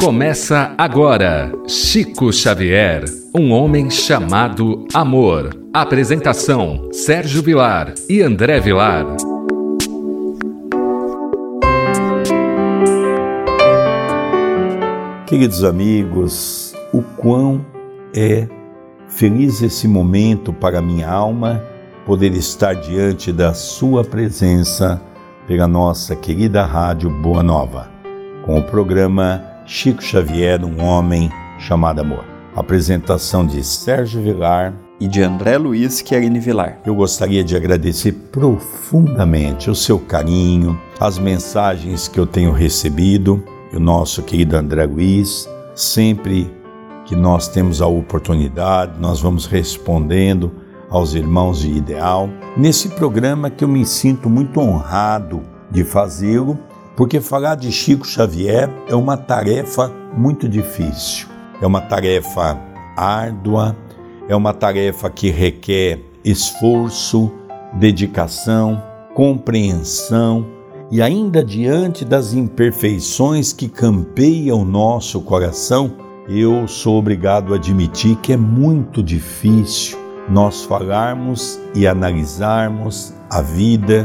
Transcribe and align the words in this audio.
Começa 0.00 0.74
agora 0.78 1.52
Chico 1.66 2.32
Xavier, 2.32 3.04
um 3.34 3.50
homem 3.52 3.90
chamado 3.90 4.86
amor. 4.94 5.50
Apresentação: 5.74 6.88
Sérgio 6.92 7.42
Vilar 7.42 7.92
e 8.08 8.22
André 8.22 8.60
Vilar. 8.60 9.04
Queridos 15.26 15.64
amigos, 15.64 16.74
o 16.92 17.02
quão 17.02 17.66
é 18.14 18.46
feliz 19.08 19.62
esse 19.62 19.88
momento 19.88 20.52
para 20.52 20.80
minha 20.80 21.10
alma 21.10 21.60
poder 22.06 22.32
estar 22.34 22.74
diante 22.74 23.32
da 23.32 23.52
Sua 23.52 24.04
presença 24.04 25.02
pela 25.48 25.66
nossa 25.66 26.14
querida 26.14 26.64
Rádio 26.64 27.10
Boa 27.10 27.42
Nova, 27.42 27.90
com 28.46 28.60
o 28.60 28.62
programa 28.62 29.47
Chico 29.70 30.02
Xavier, 30.02 30.64
um 30.64 30.82
homem 30.82 31.30
chamado 31.58 32.00
amor. 32.00 32.24
Apresentação 32.56 33.46
de 33.46 33.62
Sérgio 33.62 34.22
Vilar 34.22 34.72
e 34.98 35.06
de 35.06 35.22
André 35.22 35.58
Luiz 35.58 36.00
Querini 36.00 36.40
Vilar. 36.40 36.80
Eu 36.86 36.94
gostaria 36.94 37.44
de 37.44 37.54
agradecer 37.54 38.12
profundamente 38.32 39.68
o 39.68 39.74
seu 39.74 39.98
carinho, 39.98 40.80
as 40.98 41.18
mensagens 41.18 42.08
que 42.08 42.18
eu 42.18 42.26
tenho 42.26 42.50
recebido, 42.50 43.44
e 43.70 43.76
o 43.76 43.80
nosso 43.80 44.22
querido 44.22 44.56
André 44.56 44.86
Luiz, 44.86 45.46
sempre 45.74 46.50
que 47.04 47.14
nós 47.14 47.46
temos 47.46 47.82
a 47.82 47.86
oportunidade, 47.86 48.98
nós 48.98 49.20
vamos 49.20 49.44
respondendo 49.44 50.50
aos 50.88 51.12
irmãos 51.12 51.60
de 51.60 51.70
Ideal, 51.70 52.30
nesse 52.56 52.88
programa 52.88 53.50
que 53.50 53.64
eu 53.64 53.68
me 53.68 53.84
sinto 53.84 54.30
muito 54.30 54.60
honrado 54.60 55.42
de 55.70 55.84
fazê-lo, 55.84 56.58
porque 56.98 57.20
falar 57.20 57.54
de 57.54 57.70
Chico 57.70 58.04
Xavier 58.04 58.68
é 58.88 58.94
uma 58.96 59.16
tarefa 59.16 59.88
muito 60.16 60.48
difícil, 60.48 61.28
é 61.62 61.64
uma 61.64 61.80
tarefa 61.80 62.60
árdua, 62.96 63.76
é 64.28 64.34
uma 64.34 64.52
tarefa 64.52 65.08
que 65.08 65.30
requer 65.30 66.00
esforço, 66.24 67.30
dedicação, 67.74 68.82
compreensão 69.14 70.44
e 70.90 71.00
ainda 71.00 71.44
diante 71.44 72.04
das 72.04 72.32
imperfeições 72.34 73.52
que 73.52 73.68
campeiam 73.68 74.64
nosso 74.64 75.20
coração, 75.20 75.92
eu 76.28 76.66
sou 76.66 76.98
obrigado 76.98 77.54
a 77.54 77.58
admitir 77.58 78.16
que 78.16 78.32
é 78.32 78.36
muito 78.36 79.04
difícil 79.04 79.96
nós 80.28 80.64
falarmos 80.64 81.60
e 81.76 81.86
analisarmos 81.86 83.14
a 83.30 83.40
vida, 83.40 84.04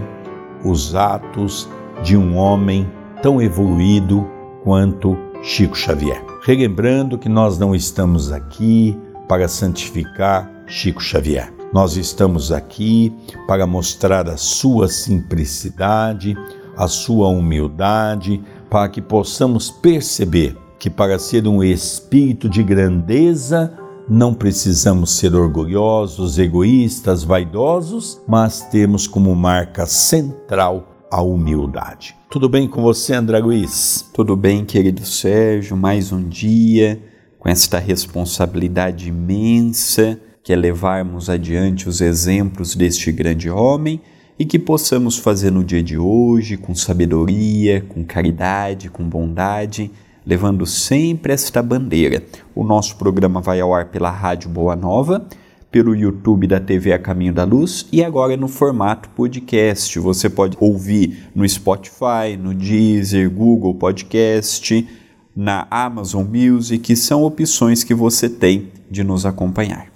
os 0.64 0.94
atos 0.94 1.68
de 2.04 2.18
um 2.18 2.36
homem 2.36 2.86
tão 3.22 3.42
evoluído 3.42 4.28
quanto 4.62 5.18
Chico 5.42 5.76
Xavier. 5.76 6.22
Relembrando 6.44 7.18
que 7.18 7.30
nós 7.30 7.58
não 7.58 7.74
estamos 7.74 8.30
aqui 8.30 8.98
para 9.28 9.48
santificar 9.48 10.52
Chico 10.68 11.02
Xavier. 11.02 11.54
Nós 11.74 11.96
estamos 11.96 12.52
aqui 12.52 13.16
para 13.48 13.66
mostrar 13.66 14.28
a 14.28 14.36
sua 14.36 14.90
simplicidade, 14.90 16.38
a 16.76 16.90
sua 16.90 17.30
humildade, 17.30 18.44
para 18.70 18.90
que 18.90 19.02
possamos 19.02 19.72
perceber 19.72 20.58
que 20.78 20.90
para 20.90 21.18
ser 21.18 21.48
um 21.48 21.64
espírito 21.64 22.50
de 22.50 22.62
grandeza 22.62 23.74
não 24.10 24.34
precisamos 24.34 25.12
ser 25.12 25.34
orgulhosos, 25.34 26.38
egoístas, 26.38 27.24
vaidosos, 27.24 28.22
mas 28.28 28.62
temos 28.64 29.08
como 29.08 29.34
marca 29.34 29.86
central 29.86 30.93
a 31.14 31.22
humildade. 31.22 32.16
Tudo 32.28 32.50
bem 32.50 32.68
com 32.68 32.82
você, 32.82 33.14
André 33.14 33.38
Luiz? 33.38 34.10
Tudo 34.12 34.36
bem, 34.36 34.66
querido 34.66 35.06
Sérgio. 35.06 35.78
Mais 35.78 36.12
um 36.12 36.28
dia 36.28 37.00
com 37.38 37.48
esta 37.48 37.78
responsabilidade 37.78 39.10
imensa 39.10 40.20
que 40.42 40.52
é 40.52 40.56
levarmos 40.56 41.30
adiante 41.30 41.88
os 41.88 42.02
exemplos 42.02 42.76
deste 42.76 43.12
grande 43.12 43.48
homem 43.48 44.02
e 44.40 44.44
que 44.44 44.58
possamos 44.58 45.16
fazer 45.16 45.52
no 45.52 45.64
dia 45.64 45.84
de 45.84 46.00
hoje 46.00 46.58
com 46.58 46.74
sabedoria, 46.74 47.82
com 47.88 48.04
caridade, 48.04 48.90
com 48.90 49.04
bondade 49.08 49.92
levando 50.26 50.66
sempre 50.66 51.32
esta 51.32 51.62
bandeira. 51.62 52.24
O 52.56 52.64
nosso 52.64 52.96
programa 52.96 53.40
vai 53.40 53.60
ao 53.60 53.72
ar 53.72 53.90
pela 53.90 54.10
Rádio 54.10 54.50
Boa 54.50 54.76
Nova, 54.76 55.28
pelo 55.74 55.96
YouTube 55.96 56.46
da 56.46 56.60
TV 56.60 56.94
A 56.94 57.00
Caminho 57.00 57.34
da 57.34 57.44
Luz 57.44 57.88
e 57.92 58.04
agora 58.04 58.38
no 58.38 58.48
formato 58.48 59.10
podcast. 59.10 59.98
Você 59.98 60.30
pode 60.30 60.56
ouvir 60.60 61.32
no 61.34 61.50
Spotify, 61.50 62.38
no 62.40 62.54
Deezer, 62.54 63.28
Google 63.28 63.74
Podcast, 63.74 64.88
na 65.36 65.66
Amazon 65.72 66.28
Music, 66.28 66.96
são 66.96 67.24
opções 67.24 67.84
que 67.84 67.96
você 67.96 68.30
tem 68.30 68.72
de 68.88 69.04
nos 69.04 69.26
acompanhar. 69.26 69.88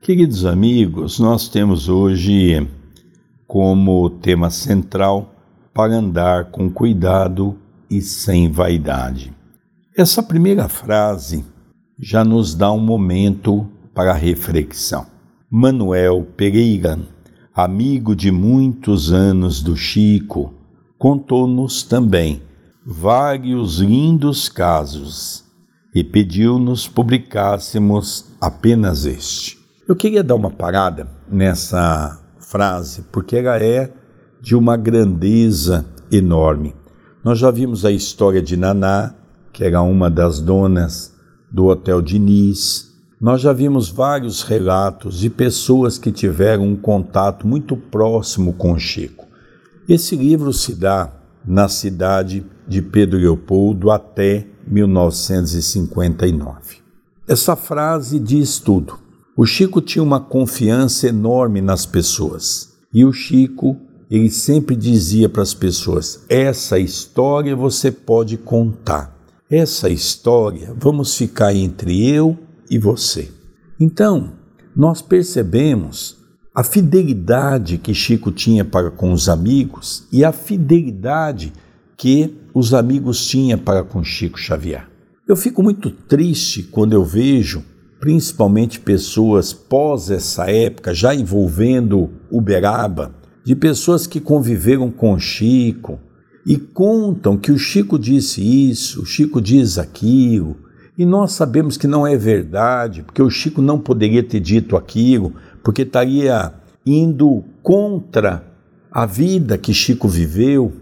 Queridos 0.00 0.46
amigos, 0.46 1.20
nós 1.20 1.46
temos 1.46 1.90
hoje 1.90 2.66
como 3.46 4.08
tema 4.08 4.48
central 4.48 5.34
para 5.74 5.92
andar 5.92 6.46
com 6.46 6.70
cuidado 6.70 7.54
e 7.90 8.00
sem 8.00 8.50
vaidade. 8.50 9.30
Essa 9.94 10.22
primeira 10.22 10.70
frase 10.70 11.44
já 11.98 12.24
nos 12.24 12.54
dá 12.54 12.72
um 12.72 12.80
momento 12.80 13.68
para 13.92 14.14
reflexão. 14.14 15.17
Manuel 15.50 16.26
Pereira, 16.36 16.98
amigo 17.54 18.14
de 18.14 18.30
muitos 18.30 19.10
anos 19.10 19.62
do 19.62 19.74
Chico, 19.74 20.52
contou-nos 20.98 21.82
também 21.82 22.42
vários 22.84 23.78
lindos 23.78 24.50
casos 24.50 25.46
e 25.94 26.04
pediu-nos 26.04 26.86
publicássemos 26.86 28.26
apenas 28.38 29.06
este. 29.06 29.58
Eu 29.88 29.96
queria 29.96 30.22
dar 30.22 30.34
uma 30.34 30.50
parada 30.50 31.08
nessa 31.26 32.20
frase 32.38 33.06
porque 33.10 33.36
ela 33.36 33.56
é 33.56 33.90
de 34.42 34.54
uma 34.54 34.76
grandeza 34.76 35.86
enorme. 36.12 36.76
Nós 37.24 37.38
já 37.38 37.50
vimos 37.50 37.86
a 37.86 37.90
história 37.90 38.42
de 38.42 38.54
Naná, 38.54 39.14
que 39.50 39.64
era 39.64 39.80
uma 39.80 40.10
das 40.10 40.40
donas 40.40 41.14
do 41.50 41.68
Hotel 41.68 42.02
Diniz. 42.02 42.88
Nós 43.20 43.40
já 43.40 43.52
vimos 43.52 43.88
vários 43.88 44.44
relatos 44.44 45.18
de 45.18 45.28
pessoas 45.28 45.98
que 45.98 46.12
tiveram 46.12 46.62
um 46.62 46.76
contato 46.76 47.48
muito 47.48 47.76
próximo 47.76 48.52
com 48.52 48.78
Chico. 48.78 49.26
Esse 49.88 50.14
livro 50.14 50.52
se 50.52 50.72
dá 50.72 51.12
na 51.44 51.68
cidade 51.68 52.46
de 52.68 52.80
Pedro 52.80 53.18
Leopoldo 53.18 53.90
até 53.90 54.46
1959. 54.68 56.76
Essa 57.26 57.56
frase 57.56 58.20
diz 58.20 58.60
tudo. 58.60 58.96
O 59.36 59.44
Chico 59.44 59.80
tinha 59.80 60.02
uma 60.02 60.20
confiança 60.20 61.08
enorme 61.08 61.60
nas 61.60 61.84
pessoas. 61.84 62.68
E 62.94 63.04
o 63.04 63.12
Chico, 63.12 63.76
ele 64.08 64.30
sempre 64.30 64.76
dizia 64.76 65.28
para 65.28 65.42
as 65.42 65.54
pessoas: 65.54 66.24
essa 66.28 66.78
história 66.78 67.56
você 67.56 67.90
pode 67.90 68.36
contar 68.36 69.18
essa 69.50 69.88
história 69.88 70.74
vamos 70.78 71.16
ficar 71.16 71.54
entre 71.54 72.06
eu 72.06 72.36
e 72.70 72.78
você. 72.78 73.30
Então, 73.78 74.32
nós 74.74 75.02
percebemos 75.02 76.18
a 76.54 76.64
fidelidade 76.64 77.78
que 77.78 77.94
Chico 77.94 78.32
tinha 78.32 78.64
para 78.64 78.90
com 78.90 79.12
os 79.12 79.28
amigos 79.28 80.06
e 80.12 80.24
a 80.24 80.32
fidelidade 80.32 81.52
que 81.96 82.36
os 82.54 82.74
amigos 82.74 83.26
tinham 83.26 83.58
para 83.58 83.84
com 83.84 84.02
Chico 84.02 84.38
Xavier. 84.38 84.88
Eu 85.26 85.36
fico 85.36 85.62
muito 85.62 85.90
triste 85.90 86.62
quando 86.62 86.94
eu 86.94 87.04
vejo, 87.04 87.62
principalmente 88.00 88.80
pessoas 88.80 89.52
pós 89.52 90.10
essa 90.10 90.50
época, 90.50 90.94
já 90.94 91.14
envolvendo 91.14 92.10
Uberaba, 92.30 93.14
de 93.44 93.54
pessoas 93.54 94.06
que 94.06 94.20
conviveram 94.20 94.90
com 94.90 95.18
Chico, 95.18 95.98
e 96.46 96.56
contam 96.56 97.36
que 97.36 97.52
o 97.52 97.58
Chico 97.58 97.98
disse 97.98 98.40
isso, 98.70 99.02
o 99.02 99.06
Chico 99.06 99.40
diz 99.40 99.76
aquilo, 99.76 100.56
e 100.98 101.06
nós 101.06 101.32
sabemos 101.32 101.76
que 101.76 101.86
não 101.86 102.04
é 102.04 102.16
verdade, 102.16 103.04
porque 103.04 103.22
o 103.22 103.30
Chico 103.30 103.62
não 103.62 103.78
poderia 103.78 104.20
ter 104.20 104.40
dito 104.40 104.76
aquilo, 104.76 105.32
porque 105.62 105.82
estaria 105.82 106.52
indo 106.84 107.44
contra 107.62 108.44
a 108.90 109.06
vida 109.06 109.56
que 109.56 109.72
Chico 109.72 110.08
viveu. 110.08 110.72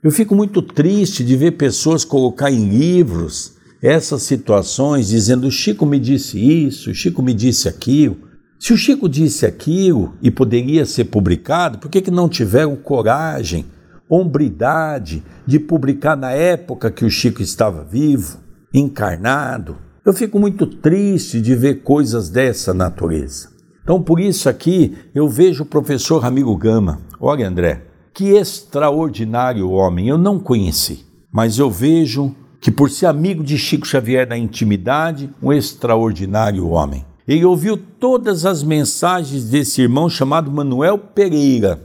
Eu 0.00 0.12
fico 0.12 0.32
muito 0.32 0.62
triste 0.62 1.24
de 1.24 1.36
ver 1.36 1.52
pessoas 1.52 2.04
colocar 2.04 2.52
em 2.52 2.68
livros 2.68 3.54
essas 3.82 4.22
situações 4.22 5.08
dizendo: 5.08 5.50
Chico 5.50 5.84
me 5.84 5.98
disse 5.98 6.38
isso, 6.38 6.94
Chico 6.94 7.20
me 7.20 7.34
disse 7.34 7.68
aquilo. 7.68 8.16
Se 8.60 8.72
o 8.72 8.76
Chico 8.76 9.08
disse 9.08 9.44
aquilo 9.44 10.14
e 10.22 10.30
poderia 10.30 10.86
ser 10.86 11.06
publicado, 11.06 11.78
por 11.78 11.90
que, 11.90 12.00
que 12.00 12.12
não 12.12 12.28
tiveram 12.28 12.76
coragem 12.76 13.66
hombridade 14.08 15.22
de 15.44 15.58
publicar 15.58 16.16
na 16.16 16.30
época 16.30 16.90
que 16.90 17.04
o 17.04 17.10
Chico 17.10 17.42
estava 17.42 17.82
vivo, 17.82 18.43
encarnado. 18.74 19.76
Eu 20.04 20.12
fico 20.12 20.38
muito 20.38 20.66
triste 20.66 21.40
de 21.40 21.54
ver 21.54 21.82
coisas 21.82 22.28
dessa 22.28 22.74
natureza. 22.74 23.48
Então, 23.84 24.02
por 24.02 24.18
isso 24.18 24.48
aqui, 24.48 24.96
eu 25.14 25.28
vejo 25.28 25.62
o 25.62 25.66
professor 25.66 26.18
Ramiro 26.18 26.54
Gama. 26.56 27.00
Olha, 27.20 27.46
André, 27.46 27.82
que 28.12 28.30
extraordinário 28.30 29.70
homem, 29.70 30.08
eu 30.08 30.18
não 30.18 30.40
conheci, 30.40 31.06
mas 31.32 31.58
eu 31.58 31.70
vejo 31.70 32.34
que 32.60 32.70
por 32.70 32.90
ser 32.90 33.06
amigo 33.06 33.44
de 33.44 33.58
Chico 33.58 33.86
Xavier 33.86 34.26
na 34.26 34.38
intimidade, 34.38 35.30
um 35.42 35.52
extraordinário 35.52 36.68
homem. 36.68 37.04
Ele 37.28 37.44
ouviu 37.44 37.76
todas 37.76 38.44
as 38.44 38.62
mensagens 38.62 39.44
desse 39.44 39.82
irmão 39.82 40.08
chamado 40.08 40.50
Manuel 40.50 40.98
Pereira. 40.98 41.82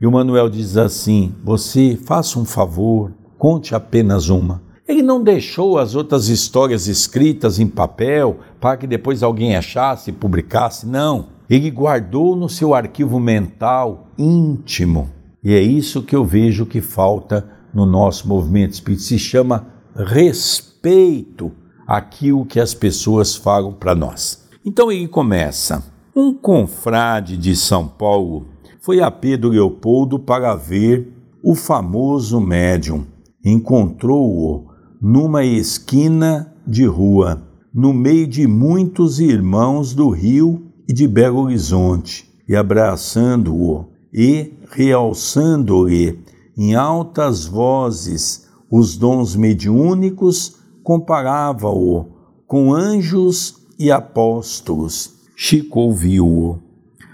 E 0.00 0.06
o 0.06 0.12
Manuel 0.12 0.48
diz 0.48 0.76
assim: 0.76 1.34
Você 1.44 1.98
faça 2.02 2.38
um 2.38 2.44
favor, 2.44 3.12
conte 3.38 3.74
apenas 3.74 4.28
uma. 4.28 4.62
Ele 4.86 5.02
não 5.02 5.22
deixou 5.22 5.78
as 5.78 5.94
outras 5.94 6.28
histórias 6.28 6.88
escritas 6.88 7.58
em 7.58 7.66
papel 7.66 8.40
para 8.60 8.76
que 8.76 8.86
depois 8.86 9.22
alguém 9.22 9.56
achasse 9.56 10.10
e 10.10 10.12
publicasse, 10.12 10.86
não. 10.86 11.28
Ele 11.48 11.70
guardou 11.70 12.34
no 12.34 12.48
seu 12.48 12.74
arquivo 12.74 13.20
mental 13.20 14.08
íntimo. 14.18 15.10
E 15.42 15.54
é 15.54 15.60
isso 15.60 16.02
que 16.02 16.16
eu 16.16 16.24
vejo 16.24 16.66
que 16.66 16.80
falta 16.80 17.48
no 17.72 17.86
nosso 17.86 18.26
movimento 18.28 18.72
espírita. 18.72 19.02
Se 19.02 19.18
chama 19.18 19.66
respeito 19.94 21.52
àquilo 21.86 22.46
que 22.46 22.58
as 22.58 22.74
pessoas 22.74 23.36
falam 23.36 23.72
para 23.72 23.94
nós. 23.94 24.48
Então 24.64 24.90
ele 24.90 25.08
começa. 25.08 25.84
Um 26.14 26.34
confrade 26.34 27.36
de 27.36 27.56
São 27.56 27.86
Paulo 27.86 28.46
foi 28.80 29.00
a 29.00 29.10
Pedro 29.10 29.50
Leopoldo 29.50 30.18
para 30.18 30.54
ver 30.54 31.12
o 31.42 31.54
famoso 31.54 32.40
médium. 32.40 33.06
Encontrou-o 33.44 34.71
numa 35.02 35.44
esquina 35.44 36.54
de 36.64 36.86
rua, 36.86 37.42
no 37.74 37.92
meio 37.92 38.24
de 38.24 38.46
muitos 38.46 39.18
irmãos 39.18 39.92
do 39.92 40.10
Rio 40.10 40.70
e 40.88 40.92
de 40.92 41.08
Belo 41.08 41.40
Horizonte, 41.40 42.30
e 42.48 42.54
abraçando-o 42.54 43.86
e 44.14 44.52
realçando-lhe 44.70 46.20
em 46.56 46.76
altas 46.76 47.44
vozes 47.46 48.48
os 48.70 48.96
dons 48.96 49.34
mediúnicos, 49.34 50.56
comparava-o 50.84 52.06
com 52.46 52.72
anjos 52.72 53.56
e 53.76 53.90
apóstolos. 53.90 55.14
Chico 55.34 55.80
ouviu-o 55.80 56.60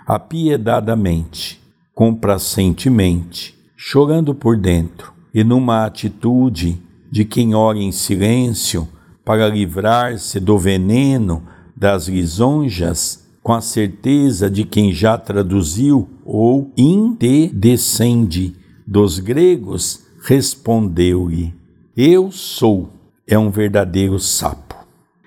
apiedadamente, 0.07 1.59
complacentemente, 1.95 3.59
chorando 3.75 4.35
por 4.35 4.59
dentro, 4.59 5.13
e 5.33 5.43
numa 5.43 5.87
atitude 5.87 6.83
de 7.11 7.25
quem 7.25 7.55
ora 7.55 7.79
em 7.79 7.93
silêncio 7.93 8.89
para 9.25 9.49
livrar-se 9.49 10.41
do 10.41 10.59
veneno 10.59 11.43
das 11.77 12.09
lisonjas, 12.09 13.27
com 13.43 13.53
a 13.53 13.61
certeza 13.61 14.51
de 14.51 14.65
quem 14.65 14.93
já 14.93 15.17
traduziu 15.17 16.09
ou 16.25 16.73
interdescende 16.77 18.57
dos 18.87 19.19
gregos, 19.19 20.01
respondeu-lhe: 20.23 21.55
Eu 21.97 22.31
sou. 22.31 22.93
É 23.31 23.39
um 23.39 23.51
verdadeiro 23.51 24.19
sapo, 24.19 24.75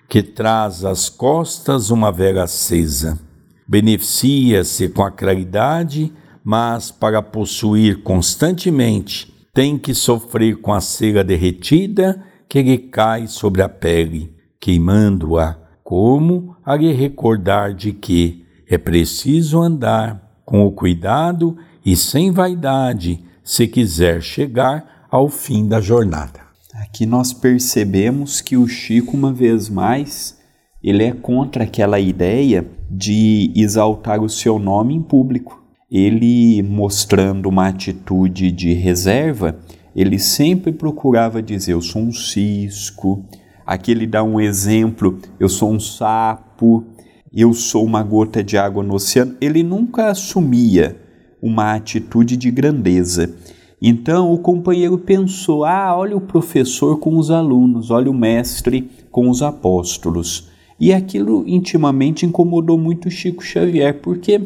que 0.10 0.24
traz 0.24 0.83
às 0.83 1.07
costas 1.07 1.92
uma 1.92 2.12
vela 2.12 2.44
acesa. 2.44 3.19
Beneficia-se 3.68 4.89
com 4.89 5.04
a 5.04 5.12
claridade, 5.12 6.12
mas 6.44 6.89
para 6.89 7.22
possuir 7.22 8.01
constantemente 8.01 9.31
tem 9.53 9.77
que 9.77 9.94
sofrer 9.94 10.57
com 10.57 10.74
a 10.74 10.80
cera 10.80 11.24
derretida 11.24 12.24
que 12.48 12.62
lhe 12.62 12.77
cai 12.77 13.27
sobre 13.27 13.62
a 13.62 13.69
pele, 13.69 14.33
queimando-a, 14.59 15.57
como 15.83 16.56
a 16.65 16.75
lhe 16.75 16.92
recordar 16.94 17.74
de 17.74 17.92
que 17.92 18.45
é 18.69 18.77
preciso 18.77 19.62
andar 19.62 20.42
com 20.45 20.65
o 20.65 20.71
cuidado 20.71 21.57
e 21.86 21.95
sem 21.95 22.31
vaidade 22.31 23.24
se 23.44 23.68
quiser 23.68 24.21
chegar 24.21 25.07
ao 25.09 25.27
fim 25.27 25.68
da 25.68 25.81
jornada. 25.81 26.39
Aqui 26.75 27.06
nós 27.06 27.33
percebemos 27.33 28.39
que 28.39 28.56
o 28.56 28.68
Chico, 28.68 29.18
uma 29.18 29.33
vez 29.33 29.69
mais, 29.69 30.38
ele 30.81 31.04
é 31.04 31.12
contra 31.12 31.65
aquela 31.65 32.00
ideia 32.00 32.65
de 32.89 33.51
exaltar 33.56 34.21
o 34.21 34.30
seu 34.30 34.57
nome 34.57 34.95
em 34.95 35.01
público 35.01 35.60
ele 35.91 36.63
mostrando 36.63 37.49
uma 37.49 37.67
atitude 37.67 38.49
de 38.49 38.71
reserva, 38.73 39.59
ele 39.93 40.17
sempre 40.17 40.71
procurava 40.71 41.41
dizer: 41.41 41.73
Eu 41.73 41.81
sou 41.81 42.01
um 42.01 42.13
cisco. 42.13 43.25
Aqui 43.65 43.91
ele 43.91 44.07
dá 44.07 44.23
um 44.23 44.39
exemplo: 44.39 45.19
Eu 45.38 45.49
sou 45.49 45.71
um 45.71 45.79
sapo. 45.79 46.85
Eu 47.33 47.53
sou 47.53 47.85
uma 47.85 48.03
gota 48.03 48.43
de 48.43 48.57
água 48.57 48.83
no 48.83 48.95
oceano. 48.95 49.35
Ele 49.39 49.63
nunca 49.63 50.09
assumia 50.09 50.97
uma 51.41 51.73
atitude 51.73 52.35
de 52.35 52.51
grandeza. 52.51 53.33
Então 53.81 54.31
o 54.31 54.37
companheiro 54.37 54.97
pensou: 54.97 55.65
ah, 55.65 55.95
olha 55.97 56.15
o 56.15 56.21
professor 56.21 56.99
com 56.99 57.17
os 57.17 57.31
alunos, 57.31 57.89
olha 57.89 58.11
o 58.11 58.13
mestre 58.13 58.89
com 59.09 59.29
os 59.29 59.41
apóstolos. 59.41 60.49
E 60.79 60.94
aquilo 60.94 61.44
intimamente 61.47 62.25
incomodou 62.25 62.77
muito 62.77 63.09
Chico 63.09 63.44
Xavier, 63.44 64.01
porque 64.01 64.41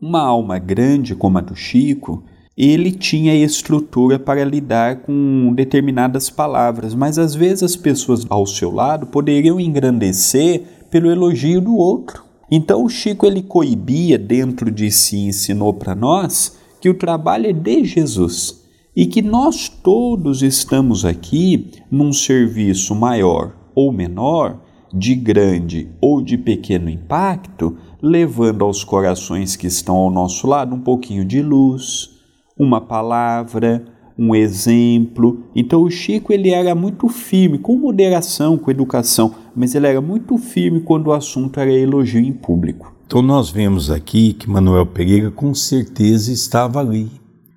uma 0.00 0.20
alma 0.20 0.58
grande 0.58 1.14
como 1.14 1.38
a 1.38 1.40
do 1.40 1.54
Chico, 1.54 2.22
ele 2.56 2.90
tinha 2.90 3.34
estrutura 3.34 4.18
para 4.18 4.44
lidar 4.44 5.02
com 5.02 5.52
determinadas 5.54 6.30
palavras, 6.30 6.94
mas 6.94 7.18
às 7.18 7.34
vezes 7.34 7.62
as 7.62 7.76
pessoas 7.76 8.24
ao 8.30 8.46
seu 8.46 8.70
lado 8.70 9.06
poderiam 9.06 9.60
engrandecer 9.60 10.62
pelo 10.90 11.10
elogio 11.10 11.60
do 11.60 11.76
outro. 11.76 12.24
Então 12.50 12.84
o 12.84 12.88
Chico 12.88 13.26
ele 13.26 13.42
coibia 13.42 14.18
dentro 14.18 14.70
de 14.70 14.90
si, 14.90 15.18
ensinou 15.18 15.74
para 15.74 15.94
nós 15.94 16.56
que 16.80 16.88
o 16.88 16.94
trabalho 16.94 17.48
é 17.48 17.52
de 17.52 17.84
Jesus 17.84 18.64
e 18.94 19.04
que 19.04 19.20
nós 19.20 19.68
todos 19.68 20.42
estamos 20.42 21.04
aqui 21.04 21.70
num 21.90 22.12
serviço 22.12 22.94
maior 22.94 23.52
ou 23.74 23.92
menor, 23.92 24.58
de 24.92 25.14
grande 25.14 25.88
ou 26.00 26.22
de 26.22 26.38
pequeno 26.38 26.88
impacto, 26.88 27.76
levando 28.02 28.64
aos 28.64 28.84
corações 28.84 29.56
que 29.56 29.66
estão 29.66 29.96
ao 29.96 30.10
nosso 30.10 30.46
lado 30.46 30.74
um 30.74 30.80
pouquinho 30.80 31.24
de 31.24 31.42
luz, 31.42 32.10
uma 32.58 32.80
palavra, 32.80 33.84
um 34.18 34.34
exemplo. 34.34 35.42
Então 35.54 35.82
o 35.82 35.90
Chico 35.90 36.32
ele 36.32 36.50
era 36.50 36.74
muito 36.74 37.08
firme, 37.08 37.58
com 37.58 37.76
moderação, 37.76 38.56
com 38.56 38.70
educação, 38.70 39.34
mas 39.54 39.74
ele 39.74 39.86
era 39.86 40.00
muito 40.00 40.38
firme 40.38 40.80
quando 40.80 41.08
o 41.08 41.12
assunto 41.12 41.60
era 41.60 41.72
elogio 41.72 42.20
em 42.20 42.32
público. 42.32 42.94
Então 43.06 43.22
nós 43.22 43.50
vemos 43.50 43.90
aqui 43.90 44.32
que 44.32 44.50
Manuel 44.50 44.86
Pereira 44.86 45.30
com 45.30 45.54
certeza 45.54 46.32
estava 46.32 46.80
ali. 46.80 47.10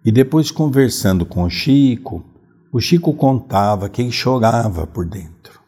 E 0.06 0.12
depois 0.12 0.51
conversando 0.51 1.25
com 1.25 1.44
o 1.44 1.50
Chico, 1.50 2.24
o 2.71 2.80
Chico 2.80 3.13
contava 3.13 3.89
que 3.89 4.01
ele 4.01 4.12
chorava 4.12 4.85
por 4.85 5.06
dentro, 5.06 5.59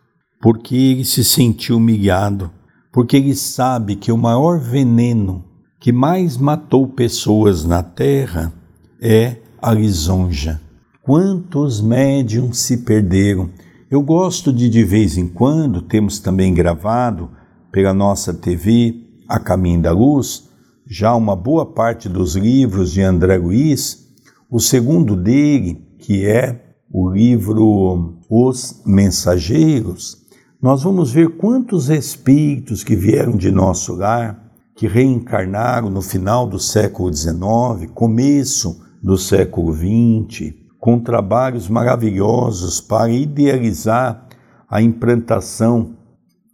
porque 0.42 0.76
ele 0.76 1.04
se 1.04 1.24
sentiu 1.24 1.78
humilhado 1.78 2.52
porque 2.92 3.18
ele 3.18 3.36
sabe 3.36 3.96
que 3.96 4.12
o 4.12 4.18
maior 4.18 4.60
veneno 4.60 5.46
que 5.80 5.92
mais 5.92 6.38
matou 6.38 6.88
pessoas 6.88 7.66
na 7.66 7.82
terra 7.82 8.54
é 9.02 9.38
a 9.60 9.74
lisonja. 9.74 10.62
Quantos 11.02 11.82
médiums 11.82 12.60
se 12.60 12.78
perderam? 12.78 13.50
Eu 13.90 14.02
gosto 14.02 14.54
de, 14.54 14.70
de 14.70 14.84
vez 14.84 15.18
em 15.18 15.28
quando, 15.28 15.82
temos 15.82 16.20
também 16.20 16.54
gravado 16.54 17.32
pela 17.72 17.94
nossa 17.94 18.34
TV 18.34 18.96
A 19.28 19.40
Caminho 19.40 19.82
da 19.82 19.92
Luz, 19.92 20.50
já 20.86 21.16
uma 21.16 21.36
boa 21.36 21.66
parte 21.66 22.08
dos 22.08 22.36
livros 22.36 22.92
de 22.92 23.02
André 23.02 23.38
Luiz, 23.38 24.08
o 24.50 24.60
segundo 24.60 25.16
dele, 25.16 25.82
que 25.98 26.26
é 26.26 26.76
o 26.92 27.10
livro 27.10 28.20
Os 28.30 28.82
Mensageiros, 28.86 30.21
nós 30.62 30.84
vamos 30.84 31.12
ver 31.12 31.38
quantos 31.38 31.90
espíritos 31.90 32.84
que 32.84 32.96
vieram 32.96 33.36
de 33.36 33.50
nosso 33.50 33.96
lar, 33.96 34.52
que 34.76 34.88
reencarnaram 34.88 35.90
no 35.90 36.04
final 36.04 36.48
do 36.48 36.60
século 36.60 37.12
XIX, 37.12 37.90
começo 37.96 38.80
do 39.02 39.18
século 39.18 39.74
XX, 39.74 40.54
com 40.80 41.00
trabalhos 41.00 41.68
maravilhosos 41.68 42.80
para 42.80 43.12
idealizar 43.12 44.28
a 44.70 44.82
implantação 44.82 45.96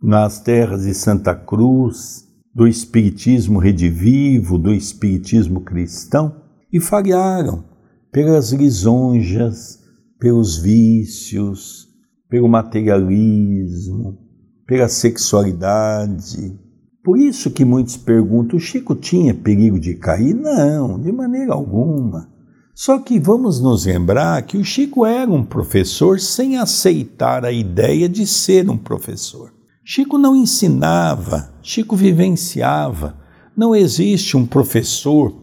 nas 0.01 0.39
terras 0.39 0.83
de 0.83 0.93
Santa 0.93 1.35
Cruz 1.35 2.25
do 2.55 2.65
Espiritismo 2.65 3.59
redivivo, 3.59 4.57
do 4.57 4.73
Espiritismo 4.73 5.61
cristão, 5.61 6.33
e 6.71 6.79
falharam 6.79 7.65
pelas 8.09 8.51
lisonjas, 8.51 9.79
pelos 10.17 10.57
vícios, 10.57 11.86
pelo 12.29 12.47
materialismo, 12.47 14.17
pela 14.65 14.87
sexualidade. 14.87 16.57
Por 17.03 17.17
isso 17.17 17.51
que 17.51 17.63
muitos 17.63 17.95
perguntam: 17.95 18.57
o 18.57 18.61
Chico 18.61 18.93
tinha 18.95 19.33
perigo 19.33 19.79
de 19.79 19.95
cair? 19.95 20.33
Não, 20.33 20.99
de 20.99 21.11
maneira 21.11 21.53
alguma. 21.53 22.29
Só 22.75 22.99
que 22.99 23.19
vamos 23.19 23.59
nos 23.59 23.85
lembrar 23.85 24.41
que 24.43 24.57
o 24.57 24.63
Chico 24.63 25.05
era 25.05 25.31
um 25.31 25.43
professor 25.43 26.19
sem 26.19 26.57
aceitar 26.57 27.43
a 27.43 27.51
ideia 27.51 28.07
de 28.07 28.27
ser 28.27 28.69
um 28.69 28.77
professor. 28.77 29.51
Chico 29.83 30.17
não 30.17 30.35
ensinava, 30.35 31.53
Chico 31.63 31.95
vivenciava. 31.95 33.17
Não 33.55 33.73
existe 33.73 34.37
um 34.37 34.45
professor 34.45 35.33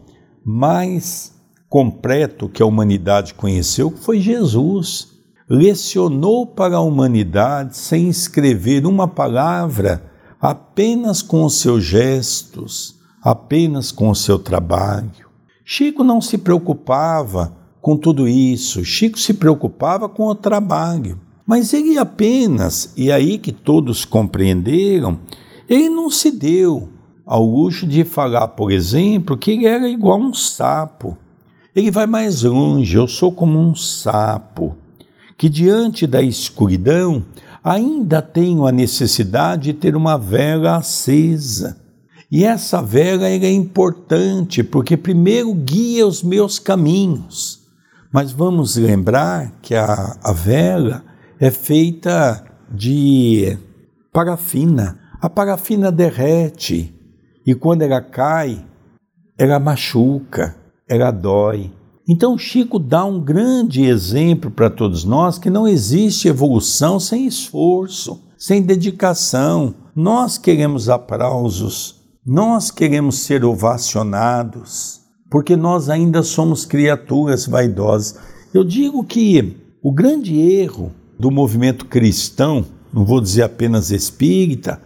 mais 0.45 1.33
completo 1.67 2.47
que 2.47 2.61
a 2.61 2.65
humanidade 2.65 3.33
conheceu, 3.33 3.91
que 3.91 3.99
foi 3.99 4.21
Jesus. 4.21 5.14
Lecionou 5.49 6.45
para 6.45 6.77
a 6.77 6.81
humanidade 6.81 7.77
sem 7.77 8.09
escrever 8.09 8.85
uma 8.85 9.07
palavra, 9.07 10.03
apenas 10.41 11.21
com 11.21 11.43
os 11.43 11.55
seus 11.55 11.83
gestos, 11.83 12.95
apenas 13.21 13.91
com 13.91 14.09
o 14.09 14.15
seu 14.15 14.39
trabalho. 14.39 15.25
Chico 15.63 16.03
não 16.03 16.19
se 16.19 16.37
preocupava 16.37 17.55
com 17.81 17.95
tudo 17.95 18.27
isso, 18.27 18.83
Chico 18.83 19.19
se 19.19 19.33
preocupava 19.33 20.09
com 20.09 20.27
o 20.27 20.35
trabalho. 20.35 21.19
Mas 21.45 21.73
ele 21.73 21.97
apenas, 21.97 22.91
e 22.97 23.11
aí 23.11 23.37
que 23.37 23.51
todos 23.51 24.03
compreenderam, 24.03 25.19
ele 25.69 25.89
não 25.89 26.09
se 26.09 26.31
deu 26.31 26.89
ao 27.25 27.45
luxo 27.45 27.85
de 27.85 28.03
falar, 28.03 28.49
por 28.49 28.71
exemplo, 28.71 29.37
que 29.37 29.51
ele 29.51 29.67
era 29.67 29.87
igual 29.87 30.19
um 30.19 30.33
sapo. 30.33 31.15
Ele 31.75 31.91
vai 31.91 32.07
mais 32.07 32.41
longe, 32.41 32.95
eu 32.95 33.07
sou 33.07 33.31
como 33.31 33.59
um 33.59 33.75
sapo, 33.75 34.75
que 35.37 35.49
diante 35.49 36.07
da 36.07 36.21
escuridão 36.21 37.25
ainda 37.63 38.21
tenho 38.21 38.67
a 38.67 38.71
necessidade 38.71 39.63
de 39.63 39.73
ter 39.73 39.95
uma 39.95 40.17
vela 40.17 40.77
acesa. 40.77 41.77
E 42.31 42.43
essa 42.43 42.81
vela 42.81 43.27
é 43.27 43.51
importante 43.51 44.63
porque 44.63 44.95
primeiro 44.95 45.53
guia 45.53 46.05
os 46.05 46.21
meus 46.23 46.59
caminhos. 46.59 47.61
Mas 48.11 48.31
vamos 48.31 48.75
lembrar 48.75 49.51
que 49.61 49.75
a, 49.75 50.17
a 50.23 50.31
vela 50.31 51.03
é 51.39 51.51
feita 51.51 52.43
de 52.71 53.57
parafina. 54.11 54.99
A 55.21 55.29
parafina 55.29 55.91
derrete 55.91 56.93
e 57.45 57.53
quando 57.53 57.83
ela 57.83 58.01
cai, 58.01 58.65
ela 59.37 59.59
machuca, 59.59 60.55
ela 60.89 61.11
dói. 61.11 61.71
Então, 62.07 62.37
Chico 62.37 62.77
dá 62.77 63.03
um 63.03 63.19
grande 63.19 63.83
exemplo 63.83 64.51
para 64.51 64.69
todos 64.69 65.03
nós 65.03 65.39
que 65.39 65.49
não 65.49 65.67
existe 65.67 66.27
evolução 66.27 66.99
sem 66.99 67.25
esforço, 67.25 68.21
sem 68.37 68.61
dedicação. 68.61 69.73
Nós 69.95 70.37
queremos 70.37 70.87
aplausos, 70.87 71.95
nós 72.23 72.69
queremos 72.69 73.19
ser 73.19 73.43
ovacionados, 73.43 75.01
porque 75.31 75.55
nós 75.55 75.89
ainda 75.89 76.21
somos 76.21 76.63
criaturas 76.63 77.47
vaidosas. 77.47 78.19
Eu 78.53 78.63
digo 78.63 79.03
que 79.03 79.57
o 79.81 79.91
grande 79.91 80.39
erro 80.39 80.91
do 81.19 81.31
movimento 81.31 81.85
cristão, 81.85 82.63
não 82.93 83.03
vou 83.03 83.19
dizer 83.19 83.41
apenas 83.41 83.89
espírita, 83.89 84.79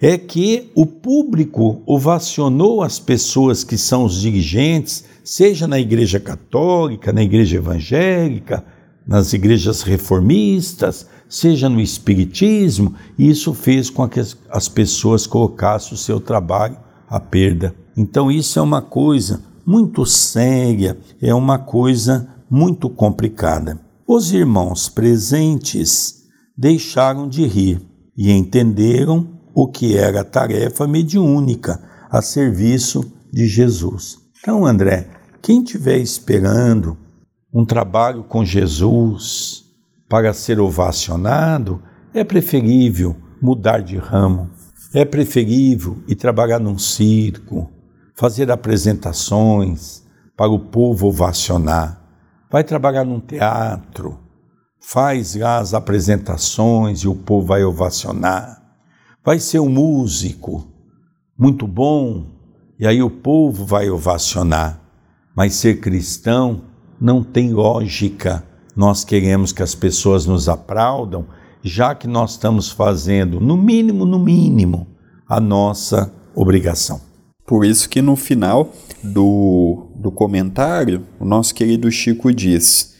é 0.00 0.18
que 0.18 0.70
o 0.74 0.84
público 0.84 1.80
ovacionou 1.86 2.82
as 2.82 2.98
pessoas 2.98 3.64
que 3.64 3.78
são 3.78 4.04
os 4.04 4.20
dirigentes, 4.20 5.04
seja 5.26 5.66
na 5.66 5.80
igreja 5.80 6.20
católica, 6.20 7.12
na 7.12 7.20
igreja 7.20 7.56
evangélica, 7.56 8.64
nas 9.04 9.32
igrejas 9.32 9.82
reformistas, 9.82 11.08
seja 11.28 11.68
no 11.68 11.80
espiritismo, 11.80 12.94
isso 13.18 13.52
fez 13.52 13.90
com 13.90 14.08
que 14.08 14.20
as 14.48 14.68
pessoas 14.68 15.26
colocassem 15.26 15.94
o 15.94 15.96
seu 15.96 16.20
trabalho 16.20 16.76
à 17.08 17.18
perda. 17.18 17.74
Então 17.96 18.30
isso 18.30 18.60
é 18.60 18.62
uma 18.62 18.80
coisa 18.80 19.42
muito 19.66 20.06
séria, 20.06 20.96
é 21.20 21.34
uma 21.34 21.58
coisa 21.58 22.28
muito 22.48 22.88
complicada. 22.88 23.80
Os 24.06 24.32
irmãos 24.32 24.88
presentes 24.88 26.22
deixaram 26.56 27.28
de 27.28 27.44
rir 27.44 27.82
e 28.16 28.30
entenderam 28.30 29.26
o 29.52 29.66
que 29.66 29.96
era 29.96 30.20
a 30.20 30.24
tarefa 30.24 30.86
mediúnica 30.86 31.82
a 32.08 32.22
serviço 32.22 33.12
de 33.32 33.48
Jesus. 33.48 34.18
Então, 34.38 34.64
André, 34.64 35.15
quem 35.46 35.62
estiver 35.62 35.98
esperando 35.98 36.98
um 37.54 37.64
trabalho 37.64 38.24
com 38.24 38.44
Jesus 38.44 39.64
para 40.08 40.34
ser 40.34 40.58
ovacionado, 40.58 41.80
é 42.12 42.24
preferível 42.24 43.14
mudar 43.40 43.78
de 43.78 43.96
ramo, 43.96 44.50
é 44.92 45.04
preferível 45.04 46.02
ir 46.08 46.16
trabalhar 46.16 46.58
num 46.58 46.76
circo, 46.76 47.70
fazer 48.16 48.50
apresentações 48.50 50.02
para 50.36 50.50
o 50.50 50.58
povo 50.58 51.06
ovacionar 51.06 52.02
vai 52.50 52.64
trabalhar 52.64 53.04
num 53.04 53.20
teatro, 53.20 54.18
faz 54.80 55.36
lá 55.36 55.58
as 55.58 55.74
apresentações 55.74 57.00
e 57.00 57.08
o 57.08 57.14
povo 57.14 57.46
vai 57.46 57.62
ovacionar. 57.62 58.62
Vai 59.24 59.38
ser 59.38 59.60
um 59.60 59.68
músico 59.68 60.66
muito 61.38 61.66
bom 61.66 62.26
e 62.80 62.86
aí 62.86 63.00
o 63.00 63.10
povo 63.10 63.64
vai 63.64 63.90
ovacionar. 63.90 64.85
Mas 65.36 65.54
ser 65.54 65.80
cristão 65.80 66.62
não 66.98 67.22
tem 67.22 67.52
lógica. 67.52 68.42
Nós 68.74 69.04
queremos 69.04 69.52
que 69.52 69.62
as 69.62 69.74
pessoas 69.74 70.24
nos 70.24 70.48
aplaudam, 70.48 71.26
já 71.62 71.94
que 71.94 72.06
nós 72.06 72.32
estamos 72.32 72.70
fazendo, 72.70 73.38
no 73.38 73.56
mínimo, 73.56 74.06
no 74.06 74.18
mínimo, 74.18 74.86
a 75.28 75.38
nossa 75.38 76.10
obrigação. 76.34 77.00
Por 77.46 77.64
isso 77.64 77.88
que 77.88 78.00
no 78.00 78.16
final 78.16 78.72
do, 79.02 79.88
do 79.94 80.10
comentário, 80.10 81.06
o 81.20 81.24
nosso 81.24 81.54
querido 81.54 81.90
Chico 81.90 82.32
diz: 82.32 82.94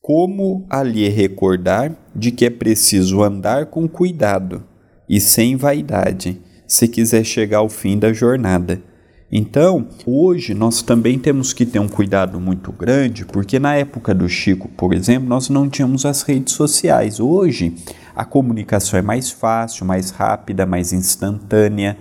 Como 0.00 0.64
ali 0.70 1.08
recordar 1.08 1.94
de 2.14 2.30
que 2.30 2.44
é 2.44 2.50
preciso 2.50 3.22
andar 3.22 3.66
com 3.66 3.88
cuidado 3.88 4.62
e 5.08 5.20
sem 5.20 5.56
vaidade, 5.56 6.40
se 6.66 6.88
quiser 6.88 7.24
chegar 7.24 7.58
ao 7.58 7.68
fim 7.68 7.98
da 7.98 8.12
jornada. 8.12 8.80
Então, 9.34 9.86
hoje 10.04 10.52
nós 10.52 10.82
também 10.82 11.18
temos 11.18 11.54
que 11.54 11.64
ter 11.64 11.78
um 11.78 11.88
cuidado 11.88 12.38
muito 12.38 12.70
grande, 12.70 13.24
porque 13.24 13.58
na 13.58 13.74
época 13.74 14.14
do 14.14 14.28
Chico, 14.28 14.68
por 14.68 14.92
exemplo, 14.92 15.26
nós 15.26 15.48
não 15.48 15.70
tínhamos 15.70 16.04
as 16.04 16.20
redes 16.20 16.52
sociais. 16.52 17.18
Hoje, 17.18 17.74
a 18.14 18.26
comunicação 18.26 18.98
é 18.98 19.02
mais 19.02 19.30
fácil, 19.30 19.86
mais 19.86 20.10
rápida, 20.10 20.66
mais 20.66 20.92
instantânea 20.92 21.96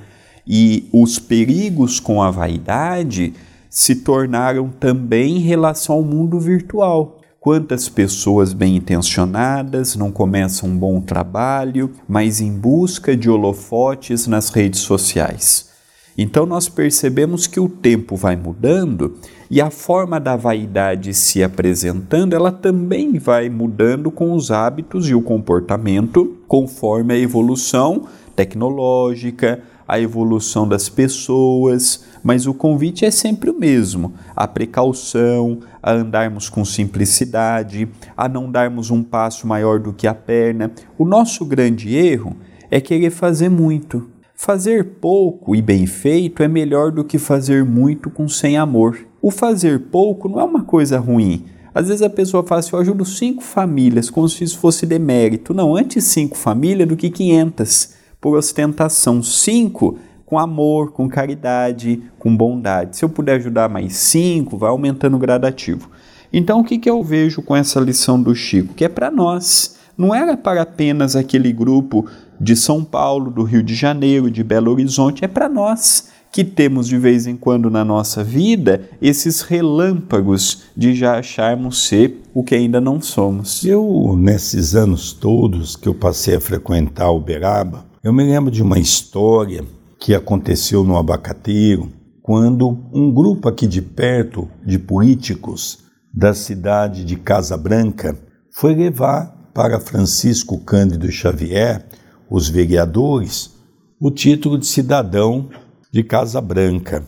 e 0.45 0.89
os 0.91 1.19
perigos 1.19 2.01
com 2.01 2.21
a 2.21 2.29
vaidade 2.29 3.33
se 3.69 3.95
tornaram 3.95 4.67
também 4.67 5.37
em 5.37 5.41
relação 5.41 5.95
ao 5.95 6.03
mundo 6.03 6.37
virtual. 6.37 7.21
Quantas 7.39 7.87
pessoas 7.87 8.51
bem 8.51 8.75
intencionadas 8.75 9.95
não 9.95 10.11
começam 10.11 10.67
um 10.67 10.77
bom 10.77 10.99
trabalho, 10.99 11.93
mas 12.09 12.41
em 12.41 12.51
busca 12.51 13.15
de 13.15 13.29
holofotes 13.29 14.27
nas 14.27 14.49
redes 14.49 14.81
sociais. 14.81 15.70
Então 16.17 16.45
nós 16.45 16.67
percebemos 16.67 17.47
que 17.47 17.59
o 17.59 17.69
tempo 17.69 18.15
vai 18.15 18.35
mudando 18.35 19.15
e 19.49 19.61
a 19.61 19.69
forma 19.69 20.19
da 20.19 20.35
vaidade 20.35 21.13
se 21.13 21.43
apresentando, 21.43 22.33
ela 22.33 22.51
também 22.51 23.17
vai 23.17 23.49
mudando 23.49 24.11
com 24.11 24.33
os 24.33 24.51
hábitos 24.51 25.09
e 25.09 25.15
o 25.15 25.21
comportamento 25.21 26.37
conforme 26.47 27.13
a 27.13 27.17
evolução 27.17 28.07
tecnológica, 28.35 29.61
a 29.87 29.99
evolução 29.99 30.65
das 30.65 30.87
pessoas, 30.87 32.05
mas 32.23 32.47
o 32.47 32.53
convite 32.53 33.03
é 33.03 33.11
sempre 33.11 33.49
o 33.49 33.59
mesmo: 33.59 34.13
a 34.33 34.47
precaução, 34.47 35.59
a 35.83 35.91
andarmos 35.91 36.47
com 36.47 36.63
simplicidade, 36.63 37.89
a 38.15 38.29
não 38.29 38.49
darmos 38.49 38.89
um 38.89 39.03
passo 39.03 39.45
maior 39.45 39.79
do 39.79 39.91
que 39.91 40.07
a 40.07 40.13
perna. 40.13 40.71
O 40.97 41.05
nosso 41.05 41.43
grande 41.43 41.93
erro 41.93 42.37
é 42.69 42.79
querer 42.79 43.09
fazer 43.09 43.49
muito. 43.49 44.09
Fazer 44.43 44.95
pouco 44.99 45.55
e 45.55 45.61
bem 45.61 45.85
feito 45.85 46.41
é 46.41 46.47
melhor 46.47 46.91
do 46.91 47.03
que 47.03 47.19
fazer 47.19 47.63
muito 47.63 48.09
com 48.09 48.27
sem 48.27 48.57
amor. 48.57 48.97
O 49.21 49.29
fazer 49.29 49.79
pouco 49.91 50.27
não 50.27 50.39
é 50.39 50.43
uma 50.43 50.63
coisa 50.63 50.97
ruim. 50.97 51.45
Às 51.75 51.89
vezes 51.89 52.01
a 52.01 52.09
pessoa 52.09 52.41
fala 52.41 52.57
assim, 52.57 52.71
eu 52.73 52.79
ajudo 52.79 53.05
cinco 53.05 53.43
famílias, 53.43 54.09
como 54.09 54.27
se 54.27 54.43
isso 54.43 54.57
fosse 54.57 54.87
demérito. 54.87 55.53
Não, 55.53 55.75
antes 55.75 56.05
cinco 56.05 56.35
famílias 56.35 56.89
do 56.89 56.97
que 56.97 57.11
quinhentas 57.11 57.93
por 58.19 58.35
ostentação. 58.35 59.21
Cinco, 59.21 59.99
com 60.25 60.39
amor, 60.39 60.91
com 60.91 61.07
caridade, 61.07 62.01
com 62.17 62.35
bondade. 62.35 62.97
Se 62.97 63.05
eu 63.05 63.09
puder 63.09 63.35
ajudar 63.35 63.69
mais 63.69 63.95
cinco, 63.95 64.57
vai 64.57 64.71
aumentando 64.71 65.17
o 65.17 65.19
gradativo. 65.19 65.87
Então, 66.33 66.61
o 66.61 66.63
que, 66.63 66.79
que 66.79 66.89
eu 66.89 67.03
vejo 67.03 67.43
com 67.43 67.55
essa 67.55 67.79
lição 67.79 68.19
do 68.19 68.33
Chico? 68.33 68.73
Que 68.73 68.85
é 68.85 68.89
para 68.89 69.11
nós. 69.11 69.75
Não 69.95 70.15
era 70.15 70.35
para 70.35 70.63
apenas 70.63 71.15
aquele 71.15 71.53
grupo 71.53 72.07
de 72.41 72.55
São 72.55 72.83
Paulo, 72.83 73.29
do 73.29 73.43
Rio 73.43 73.61
de 73.61 73.75
Janeiro, 73.75 74.31
de 74.31 74.43
Belo 74.43 74.71
Horizonte, 74.71 75.23
é 75.23 75.27
para 75.27 75.47
nós 75.47 76.09
que 76.31 76.43
temos 76.43 76.87
de 76.87 76.97
vez 76.97 77.27
em 77.27 77.35
quando 77.35 77.69
na 77.69 77.85
nossa 77.85 78.23
vida 78.23 78.89
esses 79.01 79.41
relâmpagos 79.41 80.63
de 80.75 80.95
já 80.95 81.19
acharmos 81.19 81.85
ser 81.87 82.21
o 82.33 82.43
que 82.43 82.55
ainda 82.55 82.81
não 82.81 82.99
somos. 82.99 83.63
Eu, 83.63 84.15
nesses 84.17 84.73
anos 84.73 85.13
todos 85.13 85.75
que 85.75 85.87
eu 85.87 85.93
passei 85.93 86.35
a 86.35 86.41
frequentar 86.41 87.11
Uberaba, 87.11 87.85
eu 88.03 88.11
me 88.11 88.23
lembro 88.23 88.49
de 88.49 88.63
uma 88.63 88.79
história 88.79 89.63
que 89.99 90.15
aconteceu 90.15 90.83
no 90.83 90.97
Abacateiro, 90.97 91.91
quando 92.23 92.89
um 92.91 93.13
grupo 93.13 93.49
aqui 93.49 93.67
de 93.67 93.81
perto 93.81 94.47
de 94.65 94.79
políticos 94.79 95.79
da 96.11 96.33
cidade 96.33 97.03
de 97.03 97.17
Casa 97.17 97.55
Branca 97.55 98.17
foi 98.51 98.73
levar 98.73 99.51
para 99.53 99.79
Francisco 99.79 100.57
Cândido 100.59 101.11
Xavier, 101.11 101.85
os 102.31 102.47
vereadores, 102.47 103.53
o 103.99 104.09
título 104.09 104.57
de 104.57 104.65
cidadão 104.65 105.49
de 105.91 106.01
Casa 106.01 106.39
Branca. 106.39 107.05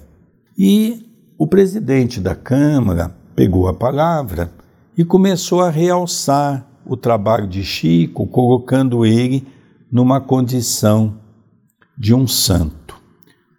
E 0.57 1.07
o 1.37 1.47
presidente 1.47 2.19
da 2.19 2.35
Câmara 2.35 3.15
pegou 3.33 3.69
a 3.69 3.73
palavra 3.73 4.51
e 4.97 5.05
começou 5.05 5.61
a 5.61 5.69
realçar 5.69 6.67
o 6.85 6.97
trabalho 6.97 7.47
de 7.47 7.63
Chico, 7.63 8.27
colocando 8.27 9.05
ele 9.05 9.47
numa 9.89 10.19
condição 10.19 11.17
de 11.97 12.13
um 12.13 12.27
santo. 12.27 13.01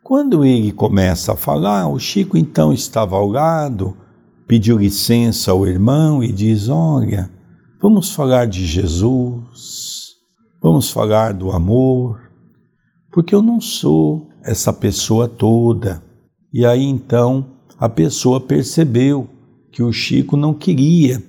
Quando 0.02 0.44
ele 0.44 0.70
começa 0.70 1.32
a 1.32 1.36
falar, 1.36 1.88
o 1.88 1.98
Chico 1.98 2.36
então 2.36 2.74
estava 2.74 3.16
ao 3.16 3.26
lado, 3.26 3.96
pediu 4.46 4.76
licença 4.76 5.50
ao 5.50 5.66
irmão 5.66 6.22
e 6.22 6.30
diz: 6.30 6.68
Olha, 6.68 7.30
vamos 7.80 8.10
falar 8.10 8.46
de 8.46 8.66
Jesus, 8.66 10.03
vamos 10.64 10.88
falar 10.88 11.34
do 11.34 11.50
amor, 11.50 12.18
porque 13.12 13.34
eu 13.34 13.42
não 13.42 13.60
sou 13.60 14.30
essa 14.42 14.72
pessoa 14.72 15.28
toda. 15.28 16.02
E 16.50 16.64
aí 16.64 16.82
então 16.82 17.48
a 17.78 17.86
pessoa 17.86 18.40
percebeu 18.40 19.28
que 19.70 19.82
o 19.82 19.92
Chico 19.92 20.38
não 20.38 20.54
queria 20.54 21.22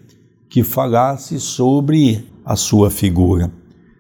que 0.50 0.64
falasse 0.64 1.38
sobre 1.38 2.26
a 2.46 2.56
sua 2.56 2.90
figura. 2.90 3.52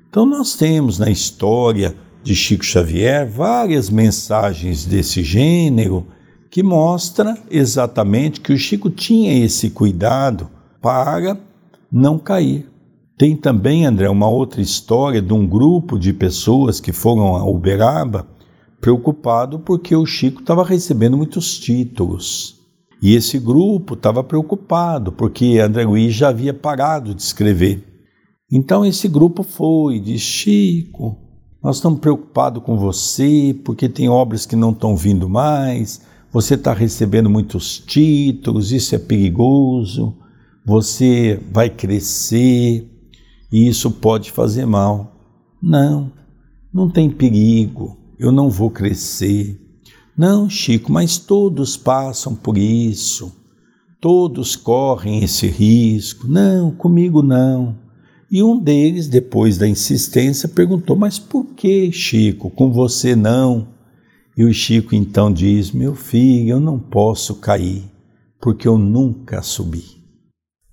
Então 0.07 0.25
nós 0.25 0.55
temos 0.55 0.99
na 0.99 1.09
história 1.09 1.93
de 2.23 2.33
Chico 2.33 2.63
Xavier 2.63 3.29
várias 3.29 3.89
mensagens 3.89 4.85
desse 4.85 5.21
gênero 5.21 6.07
que 6.49 6.63
mostra 6.63 7.37
exatamente 7.51 8.39
que 8.39 8.53
o 8.53 8.57
Chico 8.57 8.89
tinha 8.89 9.43
esse 9.43 9.69
cuidado 9.69 10.49
para 10.81 11.37
não 11.91 12.17
cair. 12.17 12.73
Tem 13.17 13.34
também, 13.36 13.86
André, 13.86 14.10
uma 14.10 14.27
outra 14.27 14.62
história 14.62 15.22
de 15.22 15.31
um 15.31 15.48
grupo 15.48 15.98
de 15.98 16.12
pessoas 16.12 16.81
que 16.81 16.91
foram 16.91 17.38
a 17.38 17.45
Uberaba 17.45 18.27
preocupado 18.81 19.60
porque 19.60 19.95
o 19.95 20.05
Chico 20.05 20.41
estava 20.41 20.65
recebendo 20.65 21.15
muitos 21.15 21.57
títulos. 21.57 22.60
E 23.01 23.15
esse 23.15 23.39
grupo 23.39 23.93
estava 23.93 24.22
preocupado 24.22 25.13
porque 25.13 25.60
André 25.60 25.86
Luiz 25.86 26.13
já 26.13 26.27
havia 26.27 26.53
parado 26.53 27.15
de 27.15 27.22
escrever. 27.22 27.84
Então 28.51 28.86
esse 28.86 29.07
grupo 29.07 29.43
foi, 29.43 30.00
disse: 30.00 30.25
Chico, 30.25 31.17
nós 31.63 31.77
estamos 31.77 32.00
preocupados 32.00 32.62
com 32.63 32.77
você 32.77 33.57
porque 33.63 33.88
tem 33.88 34.10
obras 34.10 34.45
que 34.45 34.57
não 34.57 34.72
estão 34.72 34.95
vindo 34.95 35.29
mais, 35.29 36.01
você 36.34 36.55
está 36.55 36.74
recebendo 36.74 37.29
muitos 37.29 37.79
títulos, 37.79 38.74
isso 38.74 38.93
é 38.93 39.00
perigoso, 39.00 40.17
você 40.65 41.39
vai 41.51 41.69
crescer 41.69 42.91
e 43.55 43.67
isso 43.67 43.89
pode 43.91 44.31
fazer 44.31 44.65
mal. 44.65 45.15
Não, 45.62 46.12
não 46.74 46.89
tem 46.89 47.09
perigo 47.09 48.05
eu 48.17 48.31
não 48.31 48.50
vou 48.50 48.69
crescer. 48.69 49.59
Não, 50.17 50.50
Chico, 50.50 50.91
mas 50.91 51.17
todos 51.17 51.75
passam 51.75 52.35
por 52.35 52.57
isso. 52.57 53.35
Todos 54.00 54.55
correm 54.55 55.24
esse 55.24 55.47
risco. 55.47 56.27
Não, 56.27 56.71
comigo 56.71 57.21
não. 57.21 57.77
E 58.31 58.41
um 58.41 58.57
deles, 58.57 59.07
depois 59.07 59.57
da 59.57 59.67
insistência, 59.67 60.47
perguntou: 60.47 60.95
Mas 60.95 61.19
por 61.19 61.45
que, 61.55 61.91
Chico, 61.91 62.50
com 62.50 62.71
você 62.71 63.15
não? 63.15 63.67
E 64.38 64.43
o 64.43 64.53
Chico 64.53 64.95
então 64.95 65.31
diz: 65.31 65.71
Meu 65.71 65.95
filho, 65.95 66.51
eu 66.51 66.59
não 66.59 66.79
posso 66.79 67.35
cair, 67.35 67.83
porque 68.39 68.67
eu 68.67 68.77
nunca 68.77 69.41
subi. 69.41 69.94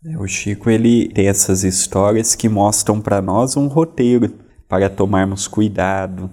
É, 0.04 0.18
o 0.18 0.26
Chico 0.26 0.68
ele 0.68 1.08
tem 1.10 1.28
essas 1.28 1.62
histórias 1.62 2.34
que 2.34 2.48
mostram 2.48 3.00
para 3.00 3.22
nós 3.22 3.56
um 3.56 3.68
roteiro 3.68 4.34
para 4.68 4.90
tomarmos 4.90 5.46
cuidado, 5.46 6.28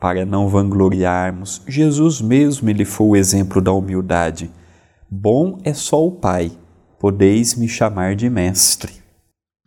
para 0.00 0.26
não 0.26 0.48
vangloriarmos. 0.48 1.62
Jesus 1.68 2.20
mesmo 2.20 2.68
ele 2.68 2.84
foi 2.84 3.06
o 3.06 3.16
exemplo 3.16 3.62
da 3.62 3.72
humildade. 3.72 4.50
Bom 5.08 5.60
é 5.62 5.72
só 5.72 6.04
o 6.04 6.10
Pai, 6.10 6.50
podeis 6.98 7.54
me 7.54 7.68
chamar 7.68 8.16
de 8.16 8.28
mestre. 8.28 8.92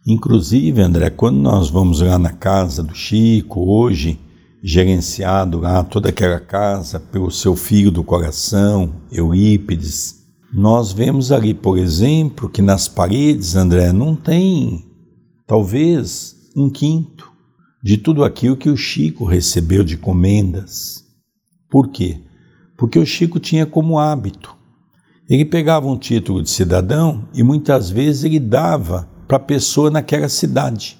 Inclusive, 0.05 0.81
André, 0.81 1.09
quando 1.09 1.37
nós 1.37 1.69
vamos 1.69 2.01
lá 2.01 2.19
na 2.19 2.33
casa 2.33 2.83
do 2.83 2.93
Chico, 2.93 3.61
hoje, 3.61 4.19
gerenciado 4.61 5.59
lá 5.59 5.81
toda 5.81 6.09
aquela 6.09 6.41
casa 6.41 6.99
pelo 6.99 7.31
seu 7.31 7.55
filho 7.55 7.89
do 7.89 8.03
coração, 8.03 8.95
Eurípides, 9.09 10.24
nós 10.57 10.93
vemos 10.93 11.33
ali, 11.33 11.53
por 11.53 11.77
exemplo, 11.77 12.47
que 12.47 12.61
nas 12.61 12.87
paredes, 12.87 13.57
André, 13.57 13.91
não 13.91 14.15
tem 14.15 14.85
talvez 15.45 16.33
um 16.55 16.69
quinto 16.69 17.29
de 17.83 17.97
tudo 17.97 18.23
aquilo 18.23 18.55
que 18.55 18.69
o 18.69 18.77
Chico 18.77 19.25
recebeu 19.25 19.83
de 19.83 19.97
comendas. 19.97 21.03
Por 21.69 21.89
quê? 21.89 22.21
Porque 22.77 22.97
o 22.97 23.05
Chico 23.05 23.37
tinha 23.37 23.65
como 23.65 23.99
hábito. 23.99 24.55
Ele 25.29 25.43
pegava 25.43 25.87
um 25.87 25.97
título 25.97 26.41
de 26.41 26.49
cidadão 26.49 27.27
e 27.33 27.43
muitas 27.43 27.89
vezes 27.89 28.23
ele 28.23 28.39
dava 28.39 29.09
para 29.27 29.35
a 29.35 29.41
pessoa 29.41 29.91
naquela 29.91 30.29
cidade. 30.29 30.97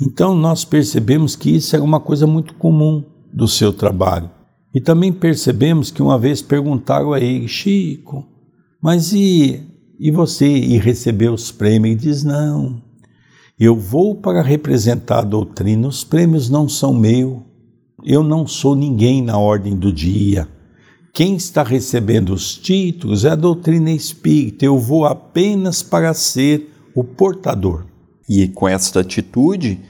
Então 0.00 0.36
nós 0.36 0.64
percebemos 0.64 1.34
que 1.34 1.56
isso 1.56 1.74
era 1.74 1.84
uma 1.84 1.98
coisa 1.98 2.28
muito 2.28 2.54
comum 2.54 3.02
do 3.32 3.48
seu 3.48 3.72
trabalho. 3.72 4.30
E 4.72 4.80
também 4.80 5.12
percebemos 5.12 5.90
que 5.90 6.00
uma 6.00 6.16
vez 6.16 6.40
perguntaram 6.40 7.12
a 7.12 7.18
ele, 7.20 7.48
Chico, 7.48 8.32
mas 8.84 9.14
e, 9.14 9.62
e 9.98 10.10
você 10.10 10.46
e 10.46 10.76
recebeu 10.76 11.32
os 11.32 11.50
prêmios? 11.50 11.94
Ele 11.94 12.02
diz, 12.02 12.22
não, 12.22 12.82
eu 13.58 13.74
vou 13.74 14.14
para 14.14 14.42
representar 14.42 15.20
a 15.20 15.24
doutrina, 15.24 15.88
os 15.88 16.04
prêmios 16.04 16.50
não 16.50 16.68
são 16.68 16.92
meus. 16.92 17.38
Eu 18.04 18.22
não 18.22 18.46
sou 18.46 18.76
ninguém 18.76 19.22
na 19.22 19.38
ordem 19.38 19.74
do 19.74 19.90
dia. 19.90 20.46
Quem 21.14 21.34
está 21.34 21.62
recebendo 21.62 22.34
os 22.34 22.58
títulos 22.58 23.24
é 23.24 23.30
a 23.30 23.34
doutrina 23.34 23.90
espírita. 23.90 24.66
Eu 24.66 24.78
vou 24.78 25.06
apenas 25.06 25.82
para 25.82 26.12
ser 26.12 26.70
o 26.94 27.02
portador. 27.02 27.86
E 28.28 28.48
com 28.48 28.68
esta 28.68 29.00
atitude, 29.00 29.80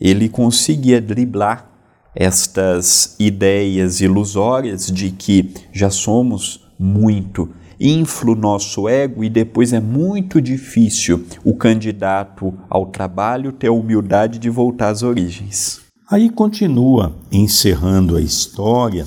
ele 0.00 0.28
conseguia 0.28 1.00
driblar 1.00 1.68
estas 2.14 3.16
ideias 3.18 4.00
ilusórias 4.00 4.86
de 4.86 5.10
que 5.10 5.52
já 5.72 5.90
somos 5.90 6.64
muito 6.78 7.50
infla 7.78 8.32
o 8.32 8.36
nosso 8.36 8.88
ego 8.88 9.22
e 9.22 9.28
depois 9.28 9.72
é 9.72 9.80
muito 9.80 10.40
difícil 10.40 11.24
o 11.44 11.54
candidato 11.54 12.54
ao 12.68 12.86
trabalho 12.86 13.52
ter 13.52 13.68
a 13.68 13.72
humildade 13.72 14.38
de 14.38 14.50
voltar 14.50 14.88
às 14.88 15.02
origens. 15.02 15.80
Aí 16.10 16.30
continua 16.30 17.14
encerrando 17.32 18.16
a 18.16 18.20
história 18.20 19.04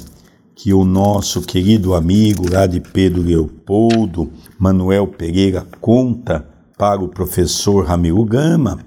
que 0.54 0.74
o 0.74 0.84
nosso 0.84 1.42
querido 1.42 1.94
amigo 1.94 2.52
lá 2.52 2.68
de 2.68 2.82
Pedro 2.82 3.22
Leopoldo, 3.22 4.30
Manuel 4.60 5.08
Pereira, 5.08 5.66
conta 5.80 6.46
para 6.78 7.02
o 7.02 7.08
professor 7.08 7.86
Ramiro 7.86 8.24
Gama, 8.26 8.80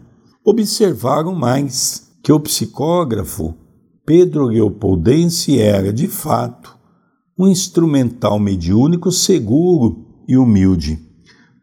observaram 0.44 1.34
mais 1.34 2.10
que 2.22 2.30
o 2.30 2.38
psicógrafo 2.38 3.54
Pedro 4.04 4.44
Leopoldense 4.44 5.58
era, 5.58 5.92
de 5.92 6.08
fato, 6.08 6.76
um 7.38 7.48
instrumental 7.48 8.38
mediúnico 8.38 9.10
seguro 9.10 10.04
e 10.28 10.36
humilde, 10.36 10.98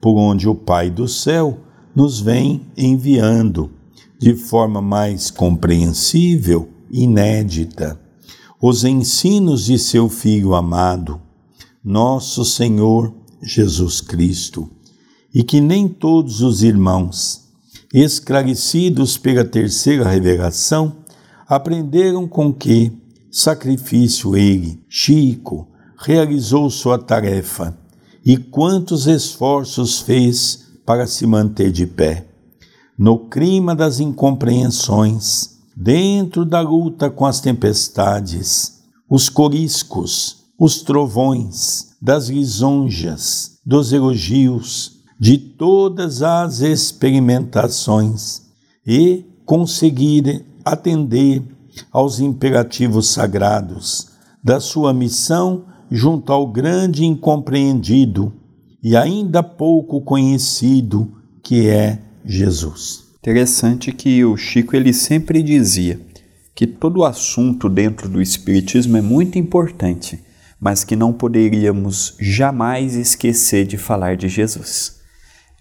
por 0.02 0.18
onde 0.18 0.48
o 0.48 0.56
Pai 0.56 0.90
do 0.90 1.08
céu 1.08 1.60
nos 1.96 2.20
vem 2.20 2.62
enviando, 2.78 3.72
de 4.18 4.36
forma 4.36 4.82
mais 4.82 5.30
compreensível 5.30 6.70
e 6.92 7.04
inédita, 7.04 8.00
os 8.62 8.84
ensinos 8.84 9.66
de 9.66 9.78
seu 9.80 10.10
Filho 10.10 10.54
amado, 10.54 11.22
nosso 11.84 12.44
Senhor 12.44 13.14
Jesus 13.42 14.02
Cristo, 14.02 14.70
e 15.34 15.44
que 15.44 15.62
nem 15.62 15.88
todos 15.88 16.42
os 16.42 16.64
irmãos, 16.64 17.48
esclarecidos 17.94 19.18
pela 19.18 19.46
terceira 19.46 20.08
revelação, 20.08 20.98
aprenderam 21.48 22.28
com 22.28 22.54
que 22.54 22.92
sacrifício 23.32 24.36
ele, 24.36 24.84
Chico, 24.88 25.68
realizou 25.98 26.70
sua 26.70 26.98
tarefa 26.98 27.78
e 28.26 28.38
quantos 28.38 29.08
esforços 29.08 30.00
fez 30.00 30.68
para 30.86 31.06
se 31.08 31.26
manter 31.28 31.72
de 31.72 31.86
pé. 31.86 32.28
No 32.98 33.30
clima 33.30 33.76
das 33.76 34.00
incompreensões, 34.00 35.58
dentro 35.76 36.44
da 36.44 36.60
luta 36.62 37.10
com 37.10 37.26
as 37.26 37.40
tempestades, 37.40 38.82
os 39.10 39.30
coriscos, 39.30 40.46
os 40.60 40.82
trovões, 40.82 41.90
das 42.02 42.28
lisonjas, 42.28 43.58
dos 43.66 43.94
elogios, 43.94 45.00
de 45.20 45.38
todas 45.38 46.22
as 46.22 46.62
experimentações, 46.62 48.42
e 48.86 49.26
conseguir 49.46 50.46
atender 50.64 51.44
aos 51.92 52.20
imperativos 52.20 53.10
sagrados 53.10 54.10
da 54.44 54.60
sua 54.60 54.94
missão 54.94 55.66
junto 55.92 56.32
ao 56.32 56.48
grande 56.48 57.06
incompreendido 57.06 58.34
e 58.82 58.96
ainda 58.96 59.44
pouco 59.44 60.02
conhecido 60.02 61.12
que 61.44 61.68
é 61.68 62.00
Jesus. 62.24 63.10
Interessante 63.20 63.92
que 63.92 64.24
o 64.24 64.38
Chico 64.38 64.76
ele 64.76 64.94
sempre 64.94 65.44
dizia 65.44 66.00
que 66.56 66.68
todo 66.68 67.04
assunto 67.04 67.68
dentro 67.70 68.08
do 68.08 68.22
espiritismo 68.22 68.98
é 68.98 69.02
muito 69.02 69.38
importante, 69.38 70.24
mas 70.60 70.84
que 70.84 70.96
não 70.96 71.12
poderíamos 71.12 72.16
jamais 72.20 72.96
esquecer 72.96 73.66
de 73.66 73.78
falar 73.78 74.16
de 74.16 74.28
Jesus. 74.28 75.00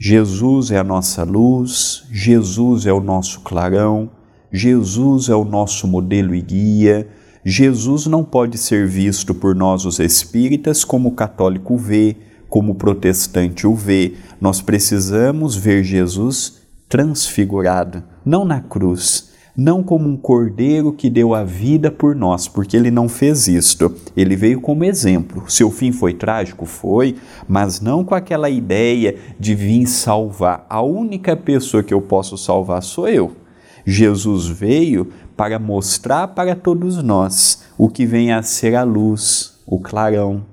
Jesus 0.00 0.70
é 0.70 0.78
a 0.78 0.84
nossa 0.84 1.24
luz, 1.24 2.04
Jesus 2.10 2.86
é 2.86 2.92
o 2.92 3.00
nosso 3.00 3.40
clarão, 3.40 4.10
Jesus 4.52 5.28
é 5.28 5.34
o 5.34 5.44
nosso 5.44 5.86
modelo 5.86 6.34
e 6.34 6.40
guia. 6.40 7.06
Jesus 7.44 8.06
não 8.06 8.24
pode 8.24 8.56
ser 8.56 8.86
visto 8.86 9.34
por 9.34 9.54
nós, 9.54 9.84
os 9.84 9.98
espíritas, 9.98 10.84
como 10.84 11.10
o 11.10 11.14
católico 11.14 11.76
vê, 11.76 12.16
como 12.48 12.72
o 12.72 12.74
protestante 12.74 13.66
o 13.66 13.74
vê. 13.74 14.14
Nós 14.40 14.62
precisamos 14.62 15.54
ver 15.54 15.84
Jesus 15.84 16.62
transfigurado, 16.88 18.02
não 18.24 18.44
na 18.44 18.60
cruz, 18.60 19.30
não 19.54 19.82
como 19.82 20.08
um 20.08 20.16
cordeiro 20.16 20.92
que 20.92 21.10
deu 21.10 21.34
a 21.34 21.44
vida 21.44 21.90
por 21.90 22.14
nós, 22.14 22.48
porque 22.48 22.76
ele 22.76 22.90
não 22.90 23.08
fez 23.08 23.48
isto. 23.48 23.94
Ele 24.16 24.36
veio 24.36 24.60
como 24.60 24.84
exemplo. 24.84 25.44
Seu 25.48 25.70
fim 25.70 25.92
foi 25.92 26.14
trágico? 26.14 26.64
Foi, 26.64 27.16
mas 27.46 27.80
não 27.80 28.04
com 28.04 28.14
aquela 28.14 28.48
ideia 28.48 29.16
de 29.38 29.54
vir 29.54 29.86
salvar. 29.86 30.64
A 30.70 30.80
única 30.80 31.36
pessoa 31.36 31.82
que 31.82 31.92
eu 31.92 32.00
posso 32.00 32.38
salvar 32.38 32.82
sou 32.82 33.08
eu. 33.08 33.32
Jesus 33.90 34.46
veio 34.46 35.10
para 35.36 35.58
mostrar 35.58 36.28
para 36.28 36.54
todos 36.54 37.02
nós 37.02 37.64
o 37.78 37.88
que 37.88 38.04
vem 38.04 38.32
a 38.32 38.42
ser 38.42 38.74
a 38.74 38.82
luz, 38.82 39.60
o 39.66 39.80
clarão. 39.80 40.44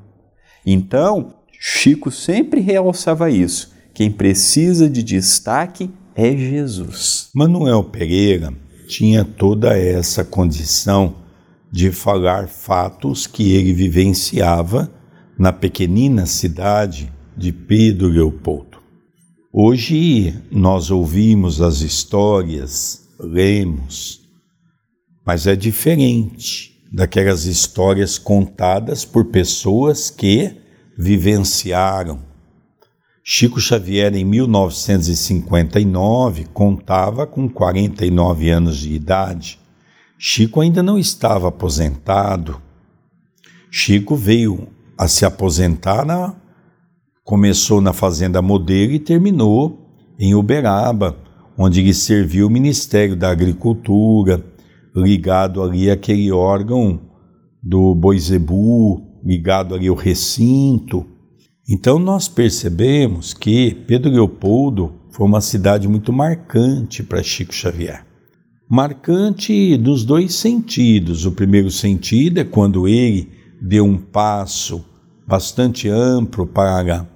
Então, 0.65 1.33
Chico 1.59 2.09
sempre 2.11 2.61
realçava 2.61 3.29
isso. 3.29 3.73
Quem 3.93 4.09
precisa 4.09 4.89
de 4.89 5.03
destaque 5.03 5.89
é 6.15 6.35
Jesus. 6.35 7.29
Manuel 7.33 7.83
Pereira 7.83 8.53
tinha 8.87 9.25
toda 9.25 9.77
essa 9.77 10.23
condição 10.23 11.15
de 11.71 11.91
falar 11.91 12.47
fatos 12.47 13.27
que 13.27 13.51
ele 13.53 13.73
vivenciava 13.73 14.89
na 15.37 15.51
pequenina 15.51 16.25
cidade 16.25 17.11
de 17.35 17.51
Pedro 17.51 18.07
Leopoldo. 18.07 18.77
Hoje 19.51 20.33
nós 20.51 20.91
ouvimos 20.91 21.61
as 21.61 21.81
histórias, 21.81 23.04
lemos, 23.19 24.21
mas 25.25 25.47
é 25.47 25.55
diferente 25.55 26.83
daquelas 26.91 27.45
histórias 27.45 28.17
contadas 28.17 29.05
por 29.05 29.25
pessoas 29.25 30.09
que 30.09 30.55
vivenciaram 30.97 32.35
Chico 33.27 33.59
Xavier, 33.59 34.15
em 34.15 34.23
1959, 34.23 36.45
contava 36.53 37.25
com 37.25 37.49
49 37.49 38.51
anos 38.51 38.77
de 38.77 38.93
idade. 38.93 39.57
Chico 40.15 40.61
ainda 40.61 40.83
não 40.83 40.99
estava 40.99 41.47
aposentado. 41.47 42.61
Chico 43.71 44.15
veio 44.15 44.67
a 44.95 45.07
se 45.07 45.25
aposentar, 45.25 46.05
na, 46.05 46.35
começou 47.23 47.81
na 47.81 47.93
Fazenda 47.93 48.43
Modelo 48.43 48.91
e 48.91 48.99
terminou 48.99 49.89
em 50.19 50.35
Uberaba, 50.35 51.17
onde 51.57 51.79
ele 51.79 51.93
serviu 51.93 52.47
o 52.47 52.49
Ministério 52.49 53.15
da 53.15 53.29
Agricultura, 53.29 54.43
ligado 54.95 55.61
ali 55.61 55.89
àquele 55.89 56.31
órgão 56.31 56.99
do 57.61 57.95
Boisebu, 57.95 59.01
ligado 59.23 59.73
ali 59.73 59.87
ao 59.87 59.95
recinto. 59.95 61.05
Então 61.67 61.97
nós 61.97 62.27
percebemos 62.27 63.33
que 63.33 63.73
Pedro 63.87 64.11
Leopoldo 64.11 64.93
foi 65.11 65.25
uma 65.25 65.41
cidade 65.41 65.87
muito 65.87 66.13
marcante 66.13 67.01
para 67.01 67.23
Chico 67.23 67.53
Xavier. 67.53 68.05
Marcante 68.69 69.77
dos 69.77 70.03
dois 70.03 70.35
sentidos. 70.35 71.25
O 71.25 71.31
primeiro 71.31 71.71
sentido 71.71 72.39
é 72.39 72.43
quando 72.43 72.87
ele 72.87 73.29
deu 73.61 73.85
um 73.85 73.97
passo 73.97 74.83
bastante 75.27 75.87
amplo 75.87 76.45
para 76.45 77.07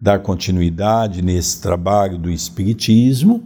dar 0.00 0.20
continuidade 0.20 1.22
nesse 1.22 1.60
trabalho 1.60 2.18
do 2.18 2.30
Espiritismo, 2.30 3.42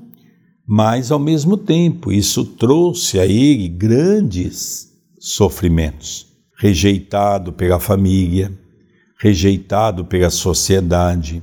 mas 0.72 1.11
ao 1.11 1.18
mesmo 1.18 1.56
tempo 1.56 2.12
isso 2.12 2.44
trouxe 2.44 3.18
a 3.18 3.26
ele 3.26 3.66
grandes 3.66 4.92
sofrimentos. 5.18 6.28
Rejeitado 6.56 7.52
pela 7.52 7.80
família, 7.80 8.56
rejeitado 9.18 10.04
pela 10.04 10.30
sociedade, 10.30 11.42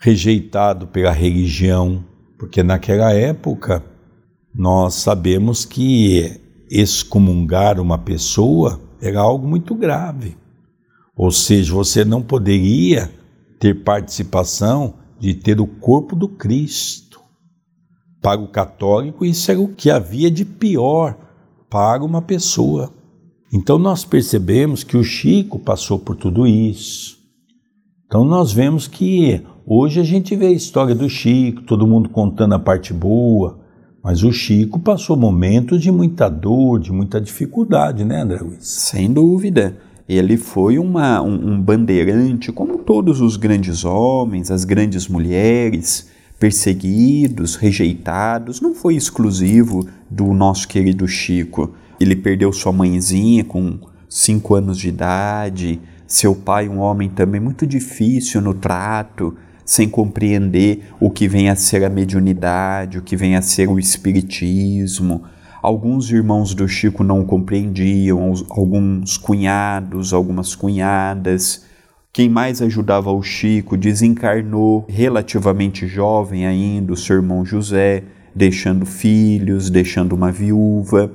rejeitado 0.00 0.86
pela 0.86 1.10
religião, 1.10 2.02
porque 2.38 2.62
naquela 2.62 3.12
época 3.12 3.84
nós 4.54 4.94
sabemos 4.94 5.66
que 5.66 6.40
excomungar 6.70 7.78
uma 7.78 7.98
pessoa 7.98 8.80
era 8.98 9.20
algo 9.20 9.46
muito 9.46 9.74
grave. 9.74 10.38
Ou 11.14 11.30
seja, 11.30 11.70
você 11.70 12.02
não 12.02 12.22
poderia 12.22 13.12
ter 13.60 13.84
participação 13.84 14.94
de 15.20 15.34
ter 15.34 15.60
o 15.60 15.66
corpo 15.66 16.16
do 16.16 16.28
Cristo. 16.28 17.03
Para 18.24 18.40
o 18.40 18.48
católico, 18.48 19.22
isso 19.22 19.50
era 19.50 19.60
o 19.60 19.68
que 19.68 19.90
havia 19.90 20.30
de 20.30 20.46
pior 20.46 21.14
para 21.68 22.02
uma 22.02 22.22
pessoa. 22.22 22.90
Então 23.52 23.78
nós 23.78 24.02
percebemos 24.02 24.82
que 24.82 24.96
o 24.96 25.04
Chico 25.04 25.58
passou 25.58 25.98
por 25.98 26.16
tudo 26.16 26.46
isso. 26.46 27.18
Então 28.06 28.24
nós 28.24 28.50
vemos 28.50 28.88
que 28.88 29.42
hoje 29.66 30.00
a 30.00 30.02
gente 30.02 30.34
vê 30.34 30.46
a 30.46 30.52
história 30.52 30.94
do 30.94 31.06
Chico, 31.06 31.64
todo 31.64 31.86
mundo 31.86 32.08
contando 32.08 32.54
a 32.54 32.58
parte 32.58 32.94
boa, 32.94 33.58
mas 34.02 34.22
o 34.22 34.32
Chico 34.32 34.80
passou 34.80 35.18
momentos 35.18 35.82
de 35.82 35.92
muita 35.92 36.26
dor, 36.26 36.80
de 36.80 36.90
muita 36.90 37.20
dificuldade, 37.20 38.06
né, 38.06 38.22
André 38.22 38.38
Luiz? 38.40 38.66
Sem 38.66 39.12
dúvida. 39.12 39.76
Ele 40.08 40.38
foi 40.38 40.78
uma, 40.78 41.20
um, 41.20 41.52
um 41.52 41.60
bandeirante, 41.60 42.50
como 42.50 42.78
todos 42.78 43.20
os 43.20 43.36
grandes 43.36 43.84
homens, 43.84 44.50
as 44.50 44.64
grandes 44.64 45.08
mulheres, 45.08 46.13
perseguidos, 46.38 47.56
rejeitados. 47.56 48.60
Não 48.60 48.74
foi 48.74 48.96
exclusivo 48.96 49.86
do 50.10 50.32
nosso 50.32 50.68
querido 50.68 51.06
Chico. 51.06 51.74
Ele 52.00 52.16
perdeu 52.16 52.52
sua 52.52 52.72
mãezinha 52.72 53.44
com 53.44 53.78
cinco 54.08 54.54
anos 54.54 54.78
de 54.78 54.88
idade, 54.88 55.80
seu 56.06 56.34
pai, 56.34 56.68
um 56.68 56.78
homem 56.78 57.08
também 57.08 57.40
muito 57.40 57.66
difícil 57.66 58.40
no 58.40 58.54
trato, 58.54 59.36
sem 59.64 59.88
compreender 59.88 60.84
o 61.00 61.10
que 61.10 61.26
vem 61.26 61.48
a 61.48 61.56
ser 61.56 61.82
a 61.84 61.88
mediunidade, 61.88 62.98
o 62.98 63.02
que 63.02 63.16
vem 63.16 63.34
a 63.34 63.42
ser 63.42 63.68
o 63.68 63.78
espiritismo. 63.78 65.24
Alguns 65.62 66.10
irmãos 66.10 66.54
do 66.54 66.68
Chico 66.68 67.02
não 67.02 67.24
compreendiam, 67.24 68.34
alguns 68.50 69.16
cunhados, 69.16 70.12
algumas 70.12 70.54
cunhadas. 70.54 71.64
Quem 72.14 72.28
mais 72.28 72.62
ajudava 72.62 73.10
o 73.10 73.24
Chico 73.24 73.76
desencarnou 73.76 74.86
relativamente 74.88 75.84
jovem 75.84 76.46
ainda, 76.46 76.92
o 76.92 76.96
seu 76.96 77.16
irmão 77.16 77.44
José, 77.44 78.04
deixando 78.32 78.86
filhos, 78.86 79.68
deixando 79.68 80.12
uma 80.12 80.30
viúva. 80.30 81.10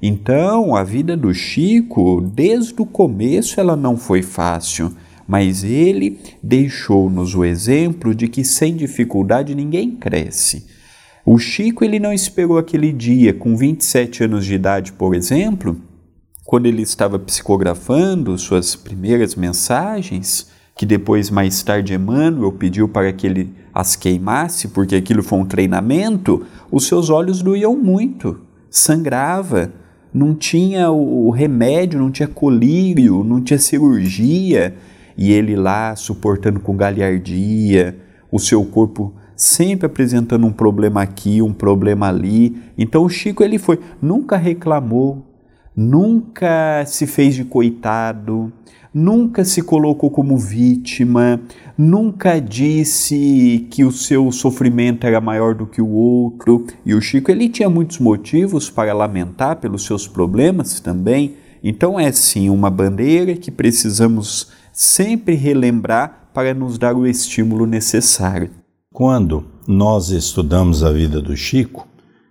Então, 0.00 0.76
a 0.76 0.84
vida 0.84 1.16
do 1.16 1.34
Chico, 1.34 2.20
desde 2.20 2.80
o 2.80 2.86
começo, 2.86 3.58
ela 3.58 3.74
não 3.74 3.96
foi 3.96 4.22
fácil, 4.22 4.92
mas 5.26 5.64
ele 5.64 6.20
deixou-nos 6.40 7.34
o 7.34 7.44
exemplo 7.44 8.14
de 8.14 8.28
que 8.28 8.44
sem 8.44 8.76
dificuldade 8.76 9.56
ninguém 9.56 9.90
cresce. 9.90 10.66
O 11.26 11.36
Chico 11.36 11.84
ele 11.84 11.98
não 11.98 12.12
esperou 12.12 12.58
aquele 12.58 12.92
dia, 12.92 13.34
com 13.34 13.56
27 13.56 14.22
anos 14.22 14.46
de 14.46 14.54
idade, 14.54 14.92
por 14.92 15.16
exemplo, 15.16 15.76
quando 16.44 16.66
ele 16.66 16.82
estava 16.82 17.18
psicografando 17.18 18.36
suas 18.38 18.76
primeiras 18.76 19.34
mensagens, 19.34 20.48
que 20.76 20.84
depois, 20.84 21.30
mais 21.30 21.62
tarde, 21.62 21.94
Emmanuel 21.94 22.52
pediu 22.52 22.88
para 22.88 23.12
que 23.12 23.26
ele 23.26 23.54
as 23.72 23.96
queimasse, 23.96 24.68
porque 24.68 24.96
aquilo 24.96 25.22
foi 25.22 25.38
um 25.38 25.46
treinamento, 25.46 26.44
os 26.70 26.86
seus 26.86 27.10
olhos 27.10 27.42
doíam 27.42 27.76
muito, 27.76 28.40
sangrava 28.70 29.72
não 30.14 30.32
tinha 30.32 30.92
o 30.92 31.28
remédio, 31.30 31.98
não 31.98 32.08
tinha 32.08 32.28
colírio, 32.28 33.24
não 33.24 33.40
tinha 33.40 33.58
cirurgia, 33.58 34.76
e 35.18 35.32
ele 35.32 35.56
lá 35.56 35.96
suportando 35.96 36.60
com 36.60 36.76
galhardia, 36.76 37.98
o 38.30 38.38
seu 38.38 38.64
corpo 38.64 39.12
sempre 39.34 39.86
apresentando 39.86 40.46
um 40.46 40.52
problema 40.52 41.02
aqui, 41.02 41.42
um 41.42 41.52
problema 41.52 42.08
ali. 42.08 42.56
Então 42.78 43.04
o 43.04 43.08
Chico 43.08 43.42
ele 43.42 43.58
foi, 43.58 43.80
nunca 44.00 44.36
reclamou, 44.36 45.26
nunca 45.76 46.84
se 46.86 47.06
fez 47.06 47.34
de 47.34 47.44
coitado, 47.44 48.52
nunca 48.92 49.44
se 49.44 49.60
colocou 49.60 50.10
como 50.10 50.38
vítima, 50.38 51.40
nunca 51.76 52.40
disse 52.40 53.66
que 53.70 53.84
o 53.84 53.90
seu 53.90 54.30
sofrimento 54.30 55.06
era 55.06 55.20
maior 55.20 55.54
do 55.54 55.66
que 55.66 55.82
o 55.82 55.90
outro. 55.90 56.64
E 56.86 56.94
o 56.94 57.00
Chico 57.00 57.30
ele 57.30 57.48
tinha 57.48 57.68
muitos 57.68 57.98
motivos 57.98 58.70
para 58.70 58.94
lamentar 58.94 59.56
pelos 59.56 59.84
seus 59.84 60.06
problemas 60.06 60.78
também. 60.78 61.34
Então 61.62 61.98
é 61.98 62.12
sim 62.12 62.48
uma 62.50 62.70
bandeira 62.70 63.34
que 63.34 63.50
precisamos 63.50 64.52
sempre 64.72 65.34
relembrar 65.34 66.30
para 66.32 66.52
nos 66.52 66.78
dar 66.78 66.94
o 66.94 67.06
estímulo 67.06 67.66
necessário. 67.66 68.50
Quando 68.92 69.44
nós 69.66 70.10
estudamos 70.10 70.84
a 70.84 70.92
vida 70.92 71.20
do 71.20 71.36
Chico, 71.36 71.88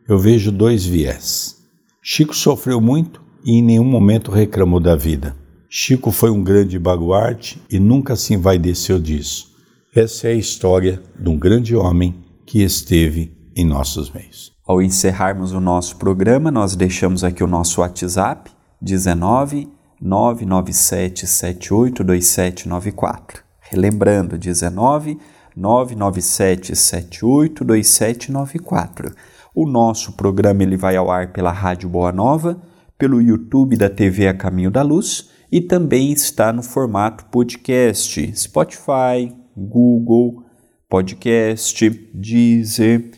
eu 0.08 0.18
vejo 0.20 0.52
dois 0.52 0.86
viés. 0.86 1.58
Chico 2.02 2.36
sofreu 2.36 2.80
muito 2.80 3.23
e 3.44 3.58
em 3.58 3.62
nenhum 3.62 3.84
momento 3.84 4.32
reclamou 4.32 4.80
da 4.80 4.96
vida. 4.96 5.36
Chico 5.70 6.12
foi 6.12 6.30
um 6.30 6.44
grande 6.44 6.78
baluarte 6.78 7.62
e 7.70 7.80
nunca 7.80 8.16
se 8.16 8.34
envaideceu 8.34 9.00
disso. 9.00 9.52
Essa 9.96 10.28
é 10.28 10.32
a 10.32 10.36
história 10.36 11.02
de 11.20 11.30
um 11.30 11.38
grande 11.38 11.76
homem 11.76 12.16
que 12.46 12.64
esteve 12.64 13.36
em 13.56 13.66
nossos 13.66 14.12
meios. 14.12 14.52
Ao 14.66 14.82
encerrarmos 14.82 15.52
o 15.52 15.60
nosso 15.60 15.98
programa, 15.98 16.50
nós 16.50 16.76
deixamos 16.76 17.24
aqui 17.24 17.44
o 17.44 17.48
nosso 17.48 17.82
WhatsApp 17.82 18.50
19 18.82 19.68
997 20.00 21.28
782794. 21.28 23.44
Relembrando, 23.60 24.38
19 24.38 25.20
997 25.56 26.76
782794. 26.76 29.14
O 29.56 29.68
nosso 29.68 30.14
programa 30.14 30.64
ele 30.64 30.76
vai 30.76 30.96
ao 30.96 31.12
ar 31.12 31.32
pela 31.32 31.52
Rádio 31.52 31.88
Boa 31.88 32.12
Nova, 32.12 32.60
pelo 33.04 33.22
YouTube 33.22 33.76
da 33.76 33.90
TV 33.90 34.30
A 34.30 34.34
Caminho 34.34 34.72
da 34.72 34.82
Luz 34.82 35.28
e 35.52 35.60
também 35.60 36.14
está 36.14 36.54
no 36.54 36.64
formato 36.64 37.26
podcast, 37.26 38.34
Spotify, 38.34 39.30
Google, 39.58 40.42
Podcast, 40.88 41.90
Deezer, 42.14 43.12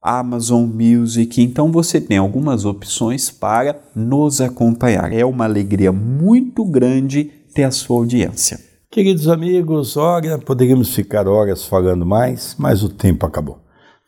Amazon 0.00 0.64
Music. 0.64 1.42
Então 1.42 1.70
você 1.70 2.00
tem 2.00 2.16
algumas 2.16 2.64
opções 2.64 3.30
para 3.30 3.78
nos 3.94 4.40
acompanhar. 4.40 5.12
É 5.12 5.22
uma 5.22 5.44
alegria 5.44 5.92
muito 5.92 6.64
grande 6.64 7.24
ter 7.54 7.64
a 7.64 7.70
sua 7.70 7.98
audiência. 7.98 8.58
Queridos 8.90 9.28
amigos, 9.28 9.98
olha, 9.98 10.38
poderíamos 10.38 10.94
ficar 10.94 11.28
horas 11.28 11.66
falando 11.66 12.06
mais, 12.06 12.56
mas 12.58 12.82
o 12.82 12.88
tempo 12.88 13.26
acabou. 13.26 13.58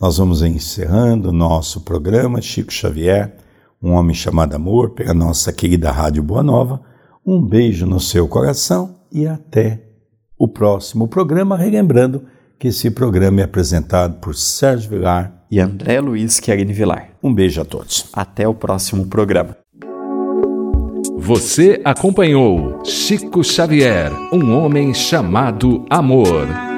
Nós 0.01 0.17
vamos 0.17 0.41
encerrando 0.41 1.29
o 1.29 1.33
nosso 1.33 1.83
programa 1.83 2.41
Chico 2.41 2.73
Xavier, 2.73 3.42
um 3.83 3.93
homem 3.93 4.15
chamado 4.15 4.55
Amor, 4.55 4.91
pela 4.91 5.13
nossa 5.13 5.53
querida 5.53 5.91
Rádio 5.91 6.23
Boa 6.23 6.43
Nova. 6.43 6.81
Um 7.27 7.41
beijo 7.43 7.85
no 7.85 7.99
seu 7.99 8.29
coração 8.29 8.97
e 9.11 9.27
até 9.27 9.83
o 10.39 10.47
próximo 10.47 11.09
programa, 11.09 11.57
relembrando 11.57 12.25
que 12.59 12.69
esse 12.69 12.91
programa 12.91 13.41
é 13.41 13.45
apresentado 13.45 14.21
por 14.21 14.35
Sérgio 14.37 14.91
Vilar 14.91 15.45
e 15.51 15.59
André 15.59 16.01
Luiz 16.01 16.39
Querini 16.39 16.73
Vilar. 16.73 17.11
Um 17.23 17.35
beijo 17.35 17.61
a 17.61 17.65
todos. 17.65 18.09
Até 18.13 18.47
o 18.47 18.55
próximo 18.55 19.07
programa. 19.07 19.57
Você 21.19 21.81
acompanhou 21.85 22.85
Chico 22.85 23.45
Xavier, 23.45 24.13
um 24.33 24.57
homem 24.57 24.93
chamado 24.95 25.85
Amor. 25.91 26.72